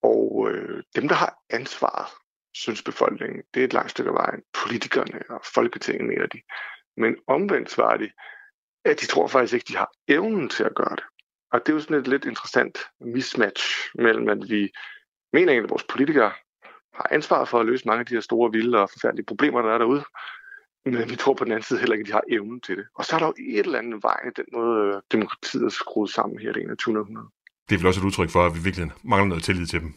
[0.03, 2.07] Og øh, dem, der har ansvaret,
[2.53, 4.41] synes befolkningen, det er et langt stykke af vejen.
[4.63, 6.41] Politikerne og Folketinget mener de.
[6.97, 8.09] Men omvendt svarer de,
[8.85, 11.03] at de tror faktisk ikke, de har evnen til at gøre det.
[11.51, 14.69] Og det er jo sådan et lidt interessant mismatch mellem, at vi
[15.33, 16.31] mener egentlig, at vores politikere
[16.93, 19.73] har ansvar for at løse mange af de her store, vilde og forfærdelige problemer, der
[19.73, 20.03] er derude.
[20.85, 22.85] Men vi tror på den anden side heller ikke, at de har evnen til det.
[22.95, 25.69] Og så er der jo et eller andet vej i den måde, øh, demokratiet er
[25.69, 26.99] skruet sammen her i det 21.
[26.99, 27.27] århundrede.
[27.69, 29.93] Det er vel også et udtryk for, at vi virkelig mangler noget tillid til dem.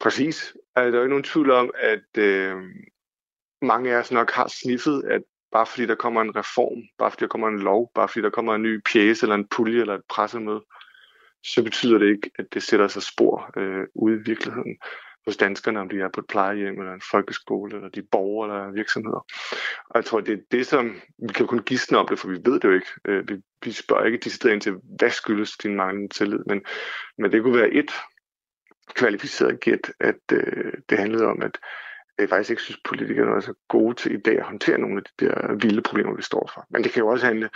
[0.00, 0.56] Præcis.
[0.76, 2.56] Altså, der er jo ikke nogen tvivl om, at øh,
[3.62, 5.22] mange af os nok har sniffet, at
[5.52, 8.30] bare fordi der kommer en reform, bare fordi der kommer en lov, bare fordi der
[8.30, 10.62] kommer en ny pjæse eller en pulje eller et pressemøde,
[11.44, 14.78] så betyder det ikke, at det sætter sig spor øh, ude i virkeligheden
[15.26, 18.72] hos danskerne, om de er på et plejehjem eller en folkeskole, eller de borgere eller
[18.72, 19.26] virksomheder.
[19.90, 22.38] Og jeg tror, det er det, som vi kan kun gisne om det, for vi
[22.44, 22.86] ved det jo ikke.
[23.04, 23.34] Øh, vi,
[23.64, 26.64] vi spørger ikke decideret ind til, hvad skyldes din manglende tillid, men,
[27.18, 27.90] men det kunne være et
[28.94, 31.58] kvalificeret gæt, at øh, det handlede om, at
[32.20, 35.02] jeg faktisk ikke synes, politikerne er så gode til i dag at håndtere nogle af
[35.02, 36.66] de der vilde problemer, vi står for.
[36.70, 37.48] Men det kan jo også handle,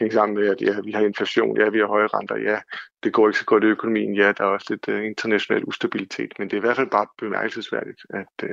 [0.00, 2.58] hænge sammen med, at ja, vi har inflation, ja, vi har høje renter, ja,
[3.02, 6.32] det går ikke så godt i økonomien, ja, der er også lidt uh, international ustabilitet,
[6.38, 8.48] men det er i hvert fald bare bemærkelsesværdigt, at, uh,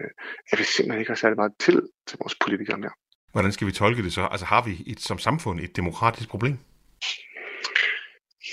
[0.51, 2.91] at vi simpelthen ikke har særlig meget tillid til vores politikere mere.
[3.31, 4.27] Hvordan skal vi tolke det så?
[4.31, 6.57] Altså har vi et, som samfund et demokratisk problem?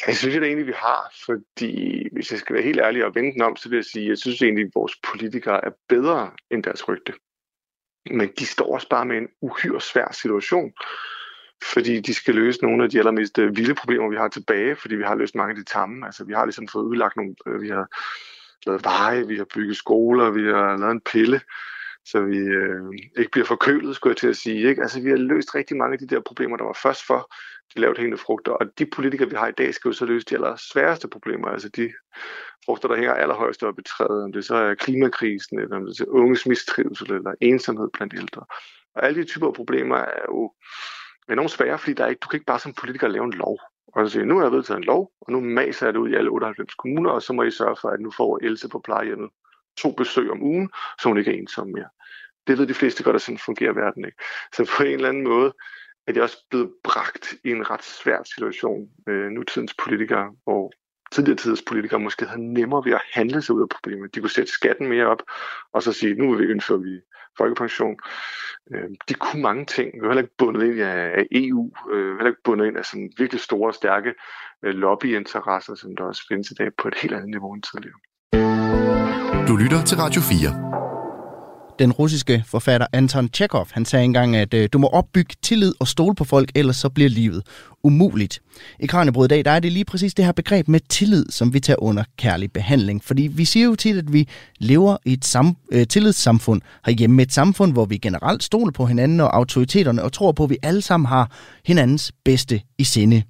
[0.05, 3.15] Ja, jeg synes det egentlig, vi har, fordi hvis jeg skal være helt ærlig og
[3.15, 5.71] vende den om, så vil jeg sige, at jeg synes egentlig, at vores politikere er
[5.89, 7.13] bedre end deres rygte.
[8.11, 10.73] Men de står også bare med en uhyre svær situation,
[11.73, 14.95] fordi de skal løse nogle af de allermest øh, vilde problemer, vi har tilbage, fordi
[14.95, 16.07] vi har løst mange af de tamme.
[16.07, 17.87] Altså, vi har ligesom fået udlagt nogle, øh, vi har
[18.67, 21.41] lavet veje, vi har bygget skoler, vi har lavet en pille,
[22.05, 22.83] så vi øh,
[23.19, 24.69] ikke bliver forkølet, skulle jeg til at sige.
[24.69, 24.83] Ikke?
[24.83, 27.35] Altså, vi har løst rigtig mange af de der problemer, der var først for
[27.75, 30.27] de lavt hængende frugter, og de politikere, vi har i dag, skal jo så løse
[30.27, 31.93] de aller sværeste problemer, altså de
[32.65, 36.01] frugter, der hænger allerhøjst op i træet, om det så er klimakrisen, eller om det
[36.01, 38.45] er unges mistrivsel, eller ensomhed blandt ældre.
[38.95, 40.53] Og alle de typer af problemer er jo
[41.29, 43.59] enormt svære, fordi der er ikke, du kan ikke bare som politiker lave en lov.
[43.87, 46.11] Og så siger, nu har jeg vedtaget en lov, og nu maser jeg det ud
[46.11, 48.79] i alle 98 kommuner, og så må I sørge for, at nu får Else på
[48.85, 49.31] plejehjemmet
[49.77, 51.89] to besøg om ugen, så hun ikke er ensom mere.
[52.47, 54.19] Det ved de fleste godt, at sådan fungerer verden ikke.
[54.57, 55.53] Så på en eller anden måde
[56.07, 60.73] er de også blevet bragt i en ret svær situation med nutidens politikere, hvor
[61.13, 64.15] tidligere tiders politikere måske havde nemmere ved at handle sig ud af problemet.
[64.15, 65.23] De kunne sætte skatten mere op,
[65.73, 67.01] og så sige, nu vil vi indføre vi
[67.39, 67.97] folkepension.
[68.75, 69.95] Øh, de kunne mange ting.
[69.95, 71.73] Vi var heller ikke bundet ind af EU.
[71.93, 74.15] Øh, vi var heller ikke bundet ind af sådan virkelig store og stærke
[74.65, 77.99] øh, lobbyinteresser, som der også findes i dag på et helt andet niveau end tidligere.
[79.49, 80.74] Du lytter til Radio 4.
[81.79, 85.89] Den russiske forfatter Anton Chekhov, han sagde engang, at øh, du må opbygge tillid og
[85.89, 87.43] stole på folk, ellers så bliver livet
[87.85, 88.41] umuligt.
[88.81, 91.55] I Kranjebrud i dag, der er det lige præcis det her begreb med tillid, som
[91.55, 93.05] vi tager under kærlig behandling.
[93.05, 97.22] Fordi vi siger jo tit, at vi lever i et sam- øh, tillidssamfund herhjemme.
[97.22, 100.57] Et samfund, hvor vi generelt stoler på hinanden og autoriteterne og tror på, at vi
[100.62, 101.31] alle sammen har
[101.64, 103.22] hinandens bedste i sinde.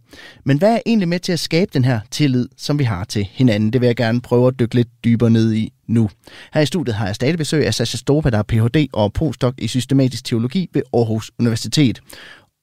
[0.44, 3.28] Men hvad er egentlig med til at skabe den her tillid, som vi har til
[3.32, 3.72] hinanden?
[3.72, 6.10] Det vil jeg gerne prøve at dykke lidt dybere ned i nu.
[6.54, 8.88] Her i studiet har jeg stadig besøg af Sascha Storpa, der er Ph.D.
[8.92, 12.00] og postdoc i systematisk teologi ved Aarhus Universitet.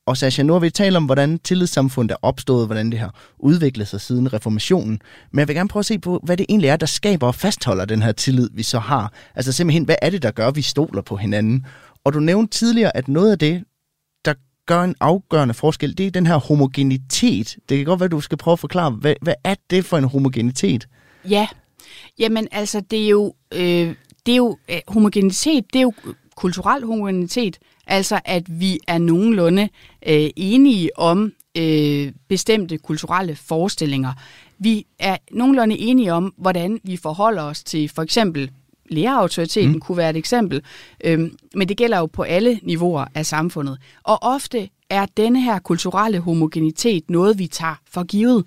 [0.05, 3.87] Og Sascha, nu har vi talt om, hvordan tillidssamfundet er opstået, hvordan det har udviklet
[3.87, 4.99] sig siden reformationen.
[5.31, 7.35] Men jeg vil gerne prøve at se på, hvad det egentlig er, der skaber og
[7.35, 9.13] fastholder den her tillid, vi så har.
[9.35, 11.65] Altså simpelthen, hvad er det, der gør, at vi stoler på hinanden?
[12.03, 13.63] Og du nævnte tidligere, at noget af det,
[14.25, 14.33] der
[14.65, 17.57] gør en afgørende forskel, det er den her homogenitet.
[17.69, 19.97] Det kan godt være, at du skal prøve at forklare, hvad, hvad er det for
[19.97, 20.87] en homogenitet?
[21.29, 21.47] Ja,
[22.19, 25.93] jamen altså, det er jo, øh, det er jo øh, homogenitet, det er jo
[26.35, 27.59] kulturel homogenitet,
[27.91, 29.69] Altså at vi er nogenlunde
[30.07, 34.13] øh, enige om øh, bestemte kulturelle forestillinger.
[34.59, 38.51] Vi er nogenlunde enige om, hvordan vi forholder os til for eksempel
[38.89, 39.79] lærerautoriteten mm.
[39.79, 40.61] kunne være et eksempel,
[41.03, 43.77] øhm, men det gælder jo på alle niveauer af samfundet.
[44.03, 48.45] Og ofte er denne her kulturelle homogenitet noget, vi tager for givet.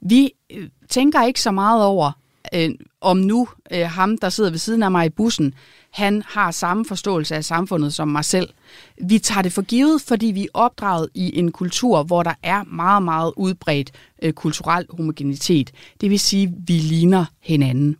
[0.00, 2.12] Vi øh, tænker ikke så meget over,
[2.54, 2.70] øh,
[3.00, 5.54] om nu øh, ham, der sidder ved siden af mig i bussen,
[5.90, 8.48] han har samme forståelse af samfundet som mig selv.
[9.02, 12.64] Vi tager det for givet, fordi vi er opdraget i en kultur, hvor der er
[12.64, 13.90] meget, meget udbredt
[14.22, 15.72] øh, kulturel homogenitet.
[16.00, 17.96] Det vil sige, at vi ligner hinanden.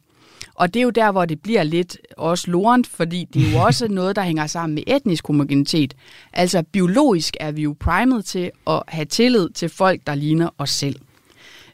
[0.55, 3.59] Og det er jo der, hvor det bliver lidt også lorent, fordi det er jo
[3.67, 5.95] også noget, der hænger sammen med etnisk homogenitet.
[6.33, 10.71] Altså biologisk er vi jo primet til at have tillid til folk, der ligner os
[10.71, 10.97] selv.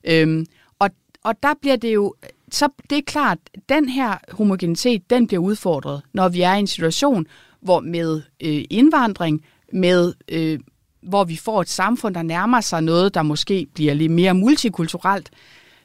[0.05, 0.47] Øhm,
[0.79, 0.91] og,
[1.25, 2.15] og der bliver det jo,
[2.55, 3.39] så det er klart,
[3.69, 7.27] den her homogenitet, den bliver udfordret, når vi er i en situation,
[7.61, 10.59] hvor med øh, indvandring, med øh,
[11.03, 15.31] hvor vi får et samfund, der nærmer sig noget, der måske bliver lidt mere multikulturelt,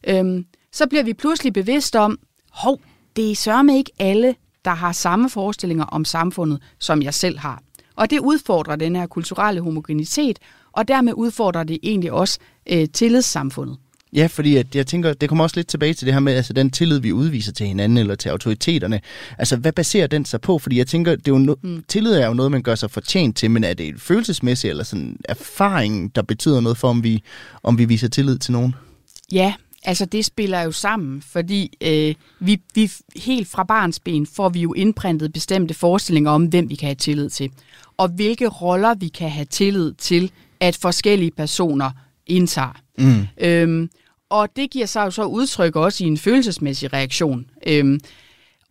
[0.08, 2.20] øhm, så bliver vi pludselig bevidst om,
[2.52, 2.82] hov,
[3.16, 7.62] det er sørme ikke alle, der har samme forestillinger om samfundet, som jeg selv har.
[7.96, 10.40] Og det udfordrer den her kulturelle homogenitet,
[10.72, 12.40] og dermed udfordrer det egentlig også
[12.70, 13.78] øh, tillidssamfundet.
[14.14, 16.54] Ja, fordi at jeg tænker, det kommer også lidt tilbage til det her med altså
[16.54, 19.02] den tillid, vi udviser til hinanden eller til autoriteterne.
[19.38, 20.60] Altså, hvad baserer den sig på?
[20.60, 21.84] Fordi jeg tænker, det er jo no- mm.
[21.88, 24.84] tillid er jo noget, man gør sig fortjent til, men er det et følelsesmæssigt eller
[24.84, 27.24] sådan erfaring, der betyder noget for, om vi,
[27.64, 28.76] om vi viser tillid til nogen?
[29.32, 29.54] Ja,
[29.84, 34.60] Altså det spiller jo sammen, fordi øh, vi, vi helt fra barns ben får vi
[34.62, 37.52] jo indprintet bestemte forestillinger om, hvem vi kan have tillid til,
[37.98, 41.92] og hvilke roller vi kan have tillid til, at forskellige personer
[42.30, 42.82] indtager.
[42.98, 43.28] Mm.
[43.42, 43.90] Øhm,
[44.30, 47.46] og det giver sig jo så udtryk også i en følelsesmæssig reaktion.
[47.68, 48.00] Øhm,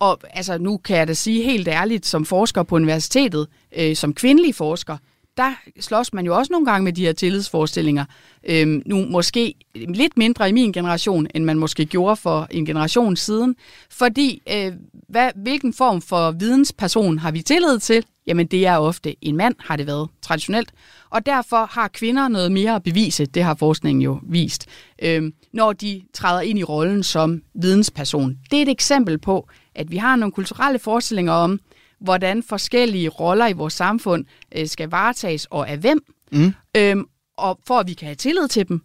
[0.00, 3.46] og altså, nu kan jeg da sige helt ærligt, som forsker på universitetet,
[3.76, 4.96] øh, som kvindelig forsker,
[5.38, 8.04] der slås man jo også nogle gange med de her tillidsforestillinger.
[8.44, 13.16] Øhm, nu måske lidt mindre i min generation, end man måske gjorde for en generation
[13.16, 13.56] siden.
[13.90, 14.72] Fordi øh,
[15.08, 18.04] hvad, hvilken form for vidensperson har vi tillid til?
[18.26, 20.72] Jamen det er ofte en mand, har det været traditionelt.
[21.10, 24.66] Og derfor har kvinder noget mere at bevise, det har forskningen jo vist,
[25.02, 28.38] øhm, når de træder ind i rollen som vidensperson.
[28.50, 31.60] Det er et eksempel på, at vi har nogle kulturelle forestillinger om,
[32.00, 34.24] hvordan forskellige roller i vores samfund
[34.56, 36.54] øh, skal varetages og af hvem, mm.
[36.76, 37.04] øhm,
[37.36, 38.82] og for at vi kan have tillid til dem.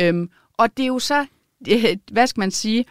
[0.00, 1.26] Øhm, og det er jo så,
[1.68, 2.84] øh, hvad skal man sige,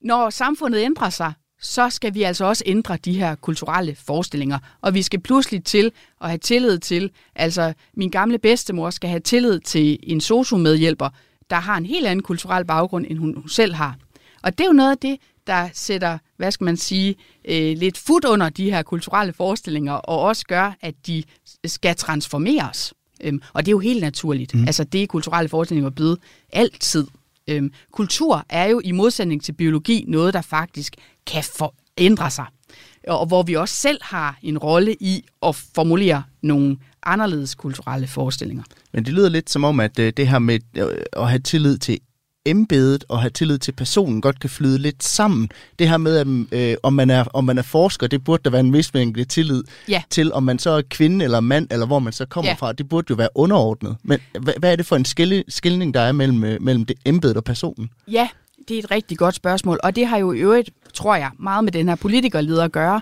[0.00, 1.32] når samfundet ændrer sig,
[1.62, 4.58] så skal vi altså også ændre de her kulturelle forestillinger.
[4.80, 9.20] Og vi skal pludselig til at have tillid til, altså min gamle bedstemor skal have
[9.20, 11.08] tillid til en sociomedhjælper,
[11.50, 13.96] der har en helt anden kulturel baggrund, end hun selv har.
[14.42, 17.98] Og det er jo noget af det, der sætter, hvad skal man sige, øh, lidt
[17.98, 21.22] fod under de her kulturelle forestillinger, og også gør, at de
[21.64, 22.94] skal transformeres.
[23.20, 24.54] Øhm, og det er jo helt naturligt.
[24.54, 24.64] Mm.
[24.66, 26.18] Altså det er kulturelle forestillinger blevet
[26.52, 27.06] altid.
[27.52, 30.96] Øhm, kultur er jo i modsætning til biologi noget, der faktisk
[31.26, 31.42] kan
[31.98, 32.46] ændre sig.
[33.08, 38.64] Og hvor vi også selv har en rolle i at formulere nogle anderledes kulturelle forestillinger.
[38.92, 41.78] Men det lyder lidt som om, at øh, det her med øh, at have tillid
[41.78, 41.98] til
[42.46, 45.50] embedet og have tillid til personen godt kan flyde lidt sammen.
[45.78, 46.26] Det her med, at,
[46.58, 49.24] øh, om, man er, om man er forsker, det burde der være en vis mængde
[49.24, 50.02] tillid ja.
[50.10, 52.54] til, om man så er kvinde eller mand, eller hvor man så kommer ja.
[52.54, 52.72] fra.
[52.72, 53.96] Det burde jo være underordnet.
[54.02, 56.96] Men hvad, hvad er det for en skille, skilning, der er mellem, øh, mellem det
[57.04, 57.90] embedet og personen?
[58.08, 58.28] Ja,
[58.68, 61.64] det er et rigtig godt spørgsmål, og det har jo i øvrigt, tror jeg, meget
[61.64, 63.00] med den her politikerleder at gøre,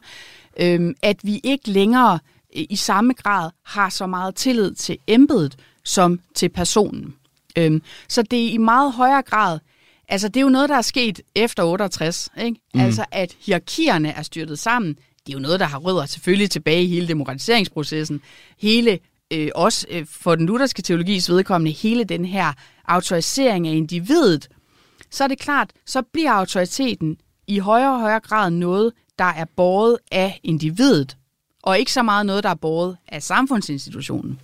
[0.60, 2.18] øh, at vi ikke længere
[2.52, 7.14] i samme grad har så meget tillid til embedet som til personen.
[7.58, 9.58] Øhm, så det er i meget højere grad,
[10.08, 12.60] altså det er jo noget, der er sket efter 68, ikke?
[12.74, 12.80] Mm.
[12.80, 14.96] altså at hierarkierne er styrtet sammen.
[15.26, 18.20] Det er jo noget, der har rødder selvfølgelig tilbage i hele demokratiseringsprocessen.
[18.58, 18.98] Hele,
[19.30, 22.52] øh, også øh, for den lutherske teologis vedkommende, hele den her
[22.88, 24.48] autorisering af individet,
[25.10, 29.44] så er det klart, så bliver autoriteten i højere og højere grad noget, der er
[29.56, 31.16] båret af individet,
[31.62, 34.40] og ikke så meget noget, der er båret af samfundsinstitutionen.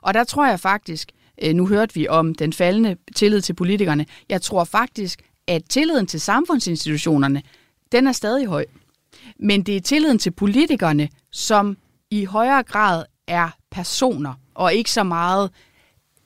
[0.00, 1.12] Og der tror jeg faktisk,
[1.54, 4.06] nu hørte vi om den faldende tillid til politikerne.
[4.28, 7.42] Jeg tror faktisk, at tilliden til samfundsinstitutionerne,
[7.92, 8.64] den er stadig høj.
[9.38, 11.76] Men det er tilliden til politikerne, som
[12.10, 15.50] i højere grad er personer, og ikke så meget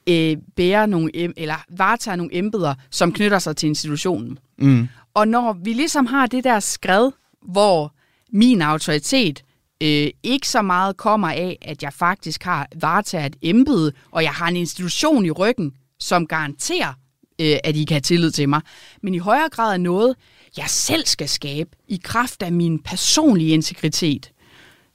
[0.07, 4.39] øh, bærer nogle, eller varetager nogle embeder, som knytter sig til institutionen.
[4.59, 4.89] Mm.
[5.15, 7.11] Og når vi ligesom har det der skred,
[7.43, 7.95] hvor
[8.33, 9.45] min autoritet
[9.83, 14.33] øh, ikke så meget kommer af, at jeg faktisk har varetaget et embede, og jeg
[14.33, 16.93] har en institution i ryggen, som garanterer,
[17.41, 18.61] øh, at I kan have tillid til mig,
[19.03, 20.17] men i højere grad er noget,
[20.57, 24.33] jeg selv skal skabe i kraft af min personlige integritet.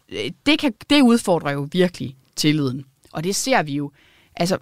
[0.10, 2.86] Øh, det, kan, det udfordrer jo virkelig tilliden.
[3.12, 3.92] Og det ser vi jo.
[4.36, 4.58] Altså,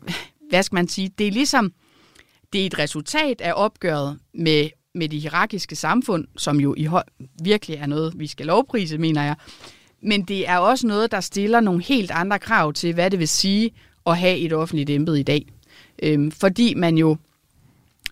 [0.49, 1.11] hvad skal man sige?
[1.17, 1.73] Det er ligesom,
[2.53, 7.03] det er et resultat af opgøret med, med det hierarkiske samfund, som jo i høj,
[7.43, 9.35] virkelig er noget, vi skal lovprise, mener jeg.
[10.01, 13.27] Men det er også noget, der stiller nogle helt andre krav til, hvad det vil
[13.27, 13.71] sige
[14.07, 15.45] at have et offentligt embede i dag.
[16.03, 17.17] Øhm, fordi man jo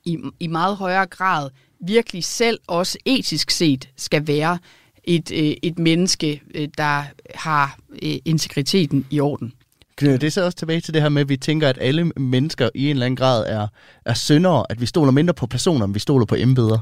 [0.05, 4.57] i, i meget højere grad virkelig selv også etisk set skal være
[5.03, 7.03] et, øh, et menneske, øh, der
[7.35, 9.53] har øh, integriteten i orden.
[9.95, 12.69] Knyder det så også tilbage til det her med, at vi tænker, at alle mennesker
[12.75, 13.67] i en eller anden grad er,
[14.05, 16.79] er syndere, at vi stoler mindre på personer, end vi stoler på embeder?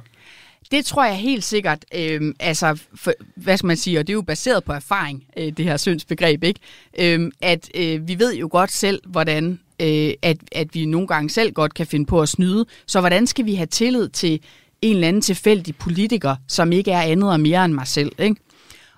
[0.72, 4.16] Det tror jeg helt sikkert, øh, altså, for, hvad skal man sige, og det er
[4.16, 6.60] jo baseret på erfaring, øh, det her syndsbegreb, ikke?
[7.00, 11.30] Øh, at øh, vi ved jo godt selv, hvordan øh, at, at vi nogle gange
[11.30, 12.66] selv godt kan finde på at snyde.
[12.86, 14.40] Så hvordan skal vi have tillid til
[14.82, 18.36] en eller anden tilfældig politiker, som ikke er andet og mere end mig selv, ikke?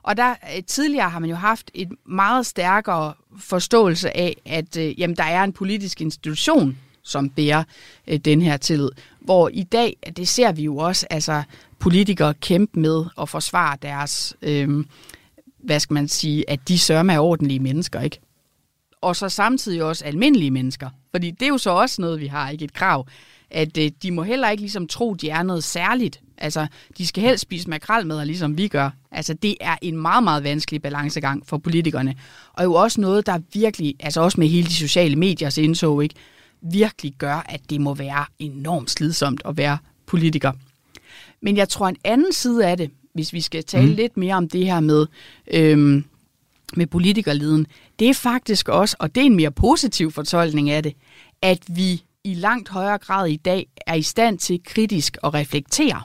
[0.03, 4.99] Og der øh, tidligere har man jo haft et meget stærkere forståelse af, at øh,
[4.99, 7.63] jamen, der er en politisk institution, som bærer
[8.07, 8.89] øh, den her tillid.
[9.19, 11.43] Hvor i dag, det ser vi jo også, altså
[11.79, 14.85] politikere kæmpe med at forsvare deres, øh,
[15.57, 18.19] hvad skal man sige, at de sørger er ordentlige mennesker, ikke?
[19.01, 20.89] Og så samtidig også almindelige mennesker.
[21.11, 23.07] Fordi det er jo så også noget, vi har, ikke et krav,
[23.51, 26.21] at øh, de må heller ikke ligesom tro, de er noget særligt.
[26.37, 28.89] Altså, de skal helst spise makrel med, ligesom vi gør.
[29.11, 32.15] Altså, det er en meget, meget vanskelig balancegang for politikerne.
[32.53, 36.15] Og jo også noget, der virkelig, altså også med hele de sociale mediers indså, ikke,
[36.71, 40.51] virkelig gør, at det må være enormt slidsomt at være politiker.
[41.41, 43.93] Men jeg tror, en anden side af det, hvis vi skal tale mm.
[43.93, 45.05] lidt mere om det her med,
[45.53, 46.05] øhm,
[46.75, 47.67] med politikerleden,
[47.99, 50.93] det er faktisk også, og det er en mere positiv fortolkning af det,
[51.41, 56.01] at vi i langt højere grad i dag er i stand til kritisk at reflektere.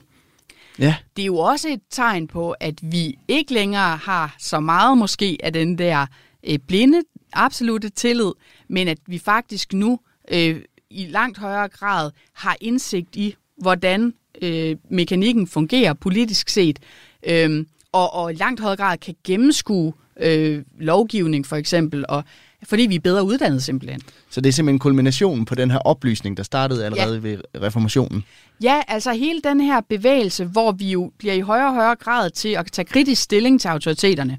[0.78, 0.96] Ja.
[1.16, 5.38] Det er jo også et tegn på, at vi ikke længere har så meget måske
[5.42, 6.06] af den der
[6.46, 7.02] øh, blinde,
[7.32, 8.32] absolute tillid,
[8.68, 9.98] men at vi faktisk nu
[10.30, 10.60] øh,
[10.90, 16.78] i langt højere grad har indsigt i, hvordan øh, mekanikken fungerer politisk set,
[17.26, 22.24] øh, og, og i langt højere grad kan gennemskue øh, lovgivning for eksempel, og
[22.62, 24.00] fordi vi er bedre uddannet simpelthen.
[24.30, 27.20] Så det er simpelthen kulminationen på den her oplysning, der startede allerede ja.
[27.20, 28.24] ved reformationen?
[28.62, 32.30] Ja, altså hele den her bevægelse, hvor vi jo bliver i højere og højere grad
[32.30, 34.38] til at tage kritisk stilling til autoriteterne.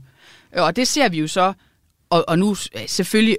[0.56, 1.54] Og det ser vi jo så,
[2.10, 2.56] og, og nu
[2.88, 3.38] selvfølgelig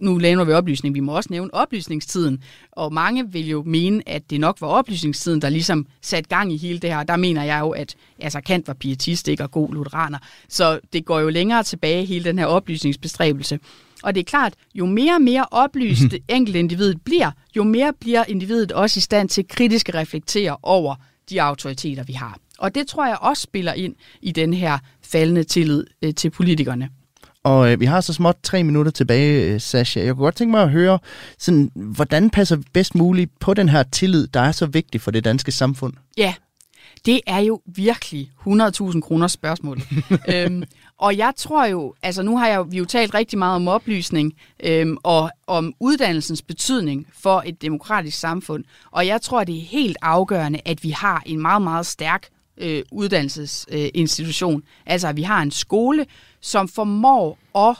[0.00, 2.42] nu laver vi oplysning, vi må også nævne oplysningstiden,
[2.72, 6.56] og mange vil jo mene, at det nok var oplysningstiden, der ligesom satte gang i
[6.56, 7.02] hele det her.
[7.02, 10.18] Der mener jeg jo, at altså Kant var pietist, ikke, og god lutheraner.
[10.48, 13.58] Så det går jo længere tilbage, hele den her oplysningsbestræbelse.
[14.02, 16.18] Og det er klart, jo mere og mere oplyst mm.
[16.36, 20.94] enkeltindividet bliver, jo mere bliver individet også i stand til kritisk at reflektere over
[21.30, 22.38] de autoriteter, vi har.
[22.58, 26.88] Og det tror jeg også spiller ind i den her faldende tillid øh, til politikerne.
[27.44, 30.00] Og øh, vi har så småt tre minutter tilbage, øh, Sasha.
[30.00, 30.98] Jeg kunne godt tænke mig at høre,
[31.38, 35.10] sådan, hvordan passer vi bedst muligt på den her tillid, der er så vigtig for
[35.10, 35.92] det danske samfund?
[36.16, 36.34] Ja,
[37.06, 39.80] det er jo virkelig 100.000 kroner spørgsmål.
[40.34, 40.62] øhm,
[40.98, 44.32] og jeg tror jo, altså nu har jeg, vi jo talt rigtig meget om oplysning
[44.64, 48.64] øhm, og om uddannelsens betydning for et demokratisk samfund.
[48.90, 52.28] Og jeg tror, det er helt afgørende, at vi har en meget, meget stærk
[52.60, 54.56] øh, uddannelsesinstitution.
[54.56, 56.06] Øh, altså, at vi har en skole,
[56.40, 57.76] som formår at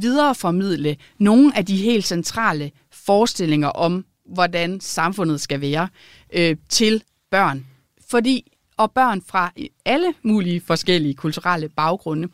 [0.00, 5.88] videreformidle nogle af de helt centrale forestillinger om, hvordan samfundet skal være
[6.32, 7.66] øh, til børn.
[8.10, 9.52] Fordi og børn fra
[9.84, 12.28] alle mulige forskellige kulturelle baggrunde.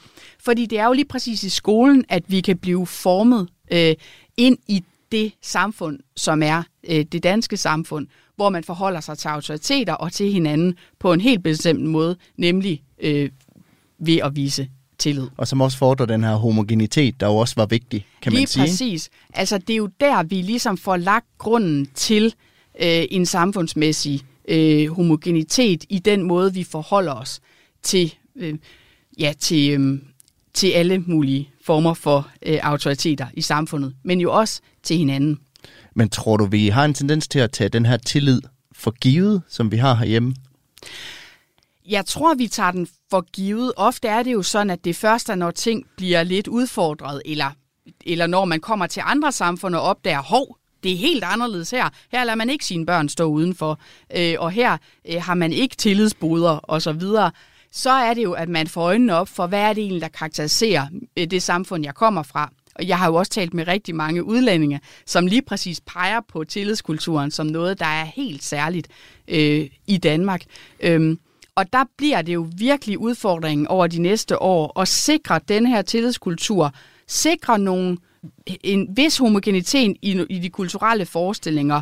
[0.45, 3.95] Fordi det er jo lige præcis i skolen, at vi kan blive formet øh,
[4.37, 8.07] ind i det samfund, som er øh, det danske samfund,
[8.37, 12.83] hvor man forholder sig til autoriteter og til hinanden på en helt bestemt måde, nemlig
[12.99, 13.31] øh,
[13.99, 14.69] ved at vise
[15.03, 15.27] tillid.
[15.37, 18.47] Og som også fordrer den her homogenitet, der jo også var vigtig, kan Lige man
[18.47, 18.63] sige.
[18.63, 19.11] Lige præcis.
[19.35, 22.25] Altså det er jo der, vi ligesom får lagt grunden til
[22.81, 27.41] øh, en samfundsmæssig øh, homogenitet i den måde, vi forholder os
[27.83, 28.55] til, øh,
[29.19, 29.99] ja, til, øh,
[30.55, 35.39] til alle mulige former for øh, autoriteter i samfundet, men jo også til hinanden.
[35.95, 38.41] Men tror du, vi har en tendens til at tage den her tillid
[38.73, 40.35] for givet, som vi har herhjemme?
[41.89, 43.73] Jeg tror, vi tager den for givet.
[43.77, 47.51] Ofte er det jo sådan, at det først er, når ting bliver lidt udfordret, eller,
[48.07, 51.89] eller når man kommer til andre samfund og opdager, hov, det er helt anderledes her.
[52.13, 53.81] Her lader man ikke sine børn stå udenfor,
[54.17, 54.77] øh, og her
[55.09, 57.31] øh, har man ikke tillidsboder osv., så,
[57.73, 60.09] så er det jo, at man får øjnene op for, hvad er det egentlig, der
[60.09, 60.87] karakteriserer
[61.19, 62.53] øh, det samfund, jeg kommer fra.
[62.75, 66.45] Og jeg har jo også talt med rigtig mange udlændinge, som lige præcis peger på
[66.45, 68.89] tillidskulturen som noget, der er helt særligt
[69.29, 70.43] øh, i Danmark.
[70.81, 71.17] Øh,
[71.57, 75.83] og der bliver det jo virkelig udfordringen over de næste år at sikre den her
[75.83, 76.75] tillidskultur,
[77.07, 77.97] sikre nogle
[78.47, 81.81] en vis homogenitet i, i de kulturelle forestillinger,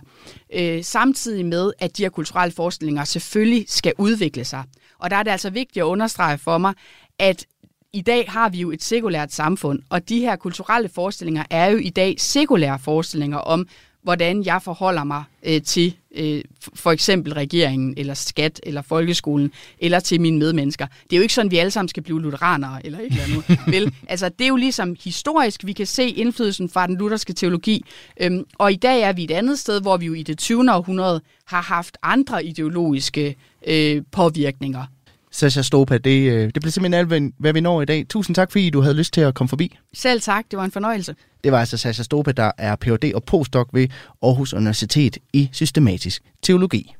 [0.54, 4.64] øh, samtidig med, at de her kulturelle forestillinger selvfølgelig skal udvikle sig.
[4.98, 6.74] Og der er det altså vigtigt at understrege for mig,
[7.18, 7.46] at
[7.92, 11.78] i dag har vi jo et sekulært samfund, og de her kulturelle forestillinger er jo
[11.78, 13.68] i dag sekulære forestillinger om,
[14.02, 16.42] hvordan jeg forholder mig øh, til øh,
[16.74, 20.86] for eksempel regeringen, eller skat, eller folkeskolen, eller til mine medmennesker.
[20.86, 23.22] Det er jo ikke sådan, at vi alle sammen skal blive lutheranere, eller et eller
[23.22, 23.58] andet.
[23.74, 23.94] vel?
[24.08, 27.84] Altså, det er jo ligesom historisk, vi kan se indflydelsen fra den lutherske teologi,
[28.20, 30.72] øhm, og i dag er vi et andet sted, hvor vi jo i det 20.
[30.72, 33.36] århundrede har haft andre ideologiske
[33.66, 34.84] øh, påvirkninger.
[35.32, 38.06] Sasha Stopa, det, øh, det blev simpelthen alt, hvad vi når i dag.
[38.08, 39.78] Tusind tak, fordi du havde lyst til at komme forbi.
[39.94, 41.14] Selv tak, det var en fornøjelse.
[41.44, 43.12] Det var altså Sasha Stopa, der er Ph.D.
[43.14, 43.88] og postdoc ved
[44.22, 46.94] Aarhus Universitet i systematisk teologi.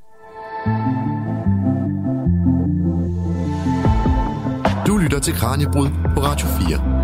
[4.86, 7.00] Du lytter til Kranjebrud på Radio 4.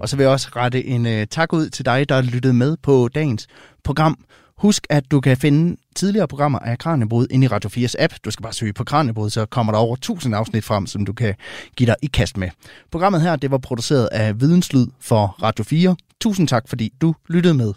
[0.00, 2.76] Og så vil jeg også rette en uh, tak ud til dig, der lyttede med
[2.82, 3.46] på dagens
[3.84, 4.18] program.
[4.58, 8.14] Husk, at du kan finde tidligere programmer af Kranjebrud inde i Radio 4's app.
[8.24, 11.12] Du skal bare søge på Kranjebrud, så kommer der over 1000 afsnit frem, som du
[11.12, 11.34] kan
[11.76, 12.48] give dig i kast med.
[12.90, 15.96] Programmet her, det var produceret af Videnslyd for Radio 4.
[16.20, 17.72] Tusind tak, fordi du lyttede med.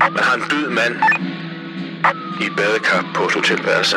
[0.00, 0.94] Man har en død mand
[2.40, 3.96] i badekar på et hotelværelse.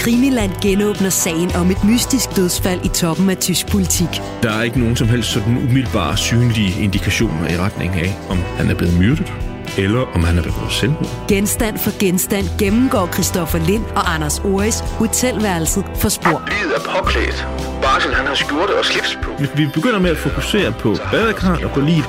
[0.00, 4.08] Krimiland genåbner sagen om et mystisk dødsfald i toppen af tysk politik.
[4.42, 8.70] Der er ikke nogen som helst sådan umiddelbare synlige indikationer i retning af, om han
[8.70, 9.32] er blevet myrdet,
[9.78, 11.26] eller om han er begået selvmord.
[11.28, 16.42] Genstand for genstand gennemgår Christoffer Lind og Anders Oris hotelværelset for spor.
[16.58, 17.46] Livet er påklædt.
[17.82, 19.30] Barsel, han har skjorte og slips på.
[19.38, 22.04] Hvis vi begynder med at fokusere på badekran og på livet,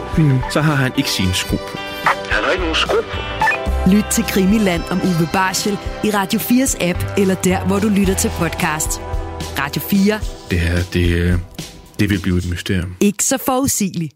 [0.52, 1.78] så har han ikke sine sko på.
[2.06, 3.18] Han har ikke nogen sko på.
[3.92, 8.14] Lyt til Krimiland om Uwe Barschel i Radio 4's app, eller der, hvor du lytter
[8.14, 9.02] til podcast.
[9.60, 10.20] Radio 4.
[10.52, 11.34] Det her, det, øh,
[12.00, 12.96] det vil blive et mysterium.
[13.00, 14.14] Ikke så forudsigeligt.